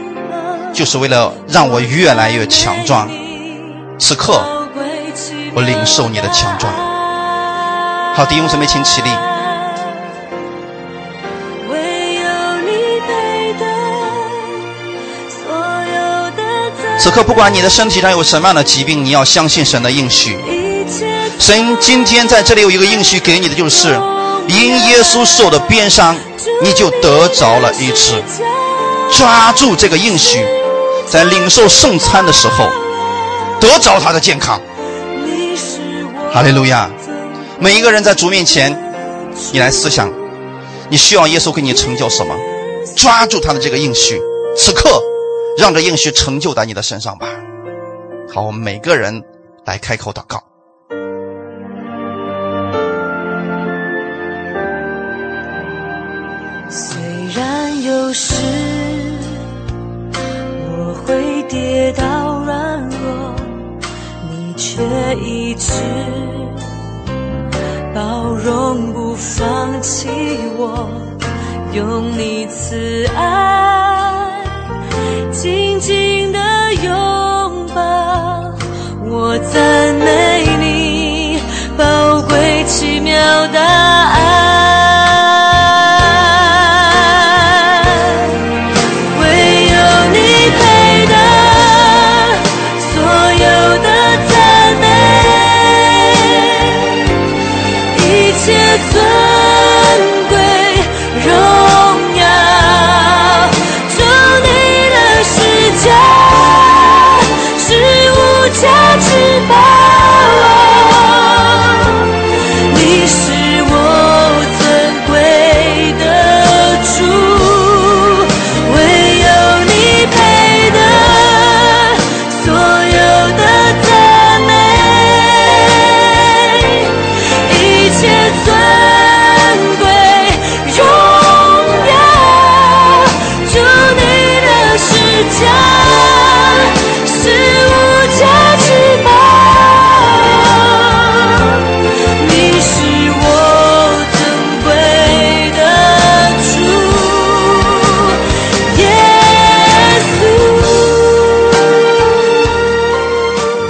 [0.81, 3.07] 就是为了让我越来越强壮。
[3.99, 4.41] 此刻，
[5.53, 6.73] 我领受你的强壮。
[8.15, 9.09] 好，弟兄姊妹，请起立。
[16.97, 20.35] 此刻，不管你的身体上有什么样的疾病，你要相信神的应许。
[21.37, 23.89] 神今天在这里有一个应许给你的，就是
[24.47, 26.15] 因耶稣受的鞭伤，
[26.63, 28.15] 你就得着了医治。
[29.11, 30.43] 抓住这个应许。
[31.11, 32.69] 在领受圣餐的时候，
[33.59, 34.61] 得着他的健康。
[36.33, 36.89] 哈利路亚！
[37.59, 38.71] 每一个人在主面前，
[39.51, 40.09] 你来思想，
[40.87, 42.33] 你需要耶稣给你成就什么？
[42.95, 44.21] 抓住他的这个应许，
[44.55, 45.03] 此刻
[45.57, 47.27] 让这应许成就在你的身上吧。
[48.33, 49.21] 好，我们每个人
[49.65, 50.41] 来开口祷告。
[65.13, 65.71] 一直
[67.93, 70.07] 包容不放弃
[70.57, 70.89] 我，
[71.73, 73.60] 用你慈爱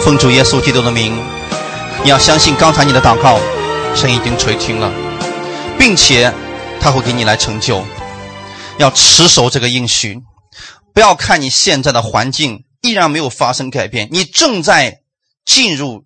[0.03, 1.15] 奉主耶稣基督的名，
[2.03, 3.39] 你要相信刚才你的祷告，
[3.95, 4.91] 神已经垂听了，
[5.77, 6.33] 并且
[6.81, 7.85] 他会给你来成就。
[8.79, 10.19] 要持守这个应许，
[10.95, 15.01] 不要看你现在的环境依然没有发生改变，你正在
[15.45, 16.03] 进入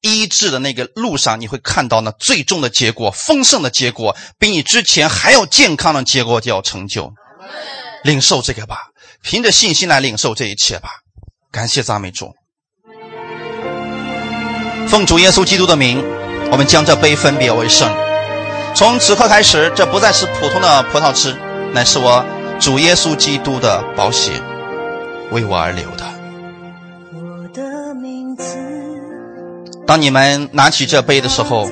[0.00, 7.12] 医治的那个路上，你会看到那最终的结果，丰盛的结果，比你之前还要健康的结果就要成就。
[8.04, 8.78] 领受这个吧，
[9.22, 10.88] 凭着信心来领受这一切吧。
[11.52, 12.32] 感谢赞美主。
[14.88, 16.02] 奉主耶稣基督的名，
[16.50, 17.86] 我们将这杯分别为圣。
[18.74, 21.36] 从此刻开始，这不再是普通的葡萄汁，
[21.74, 22.24] 乃是我
[22.58, 24.32] 主耶稣基督的宝血，
[25.30, 26.04] 为我而流的。
[27.12, 28.44] 我的名字
[29.86, 31.68] 当你们拿起这杯的时候，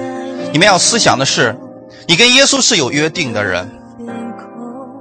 [0.53, 1.57] 你们要思想的是，
[2.07, 3.71] 你跟耶稣是有约定的人，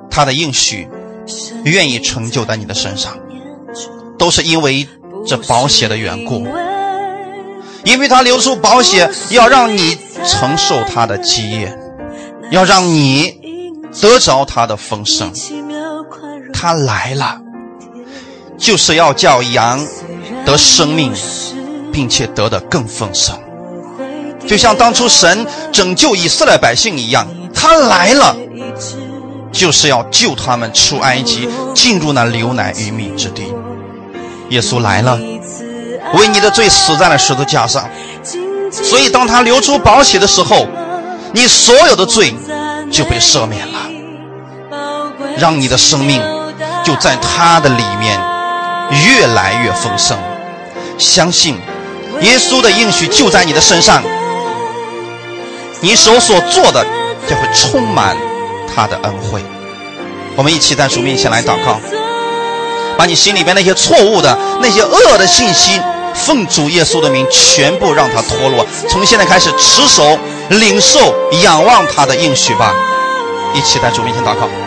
[0.09, 0.88] 他的应许
[1.66, 3.18] 愿意成就在你的身上，
[4.18, 4.88] 都是因为
[5.28, 6.47] 这宝血的缘故
[7.86, 7.99] 因。
[7.99, 11.77] 为他流出宝血，要让你承受他的基业，
[12.51, 13.39] 要让你
[14.01, 15.31] 得着他的丰盛。
[16.53, 17.39] 他来了，
[18.57, 19.79] 就是要叫羊
[20.45, 21.13] 得生命，
[21.91, 23.38] 并且得的更丰盛。
[24.45, 28.36] 就像当初神拯救以色列百姓一样，他来了，
[29.51, 33.43] 就是要救他们出埃及，进入那流奶与蜜之地。
[34.49, 35.19] 耶稣来了，
[36.16, 37.89] 为你的罪死在了十字架上。
[38.72, 40.68] 所以，当他流出宝血的时候，
[41.34, 42.36] 你所有的罪
[42.91, 43.80] 就被赦免了，
[45.38, 46.22] 让你的生命
[46.84, 48.20] 就在他的里面
[49.05, 50.18] 越来越丰盛。
[50.97, 51.57] 相信
[52.22, 54.03] 耶稣的应许就在你的身上，
[55.82, 56.86] 你手所做的
[57.28, 58.16] 将会充满
[58.74, 59.43] 他的恩惠。
[60.36, 61.80] 我们一起在主面前来祷告，
[62.97, 65.82] 把你心里边那些错误的、那些恶的信息，
[66.16, 68.66] 奉主耶稣的名，全部让他脱落。
[68.89, 70.18] 从现在开始，持守、
[70.49, 71.13] 领受、
[71.43, 72.74] 仰望他的应许吧。
[73.53, 74.64] 一起在主面前祷告。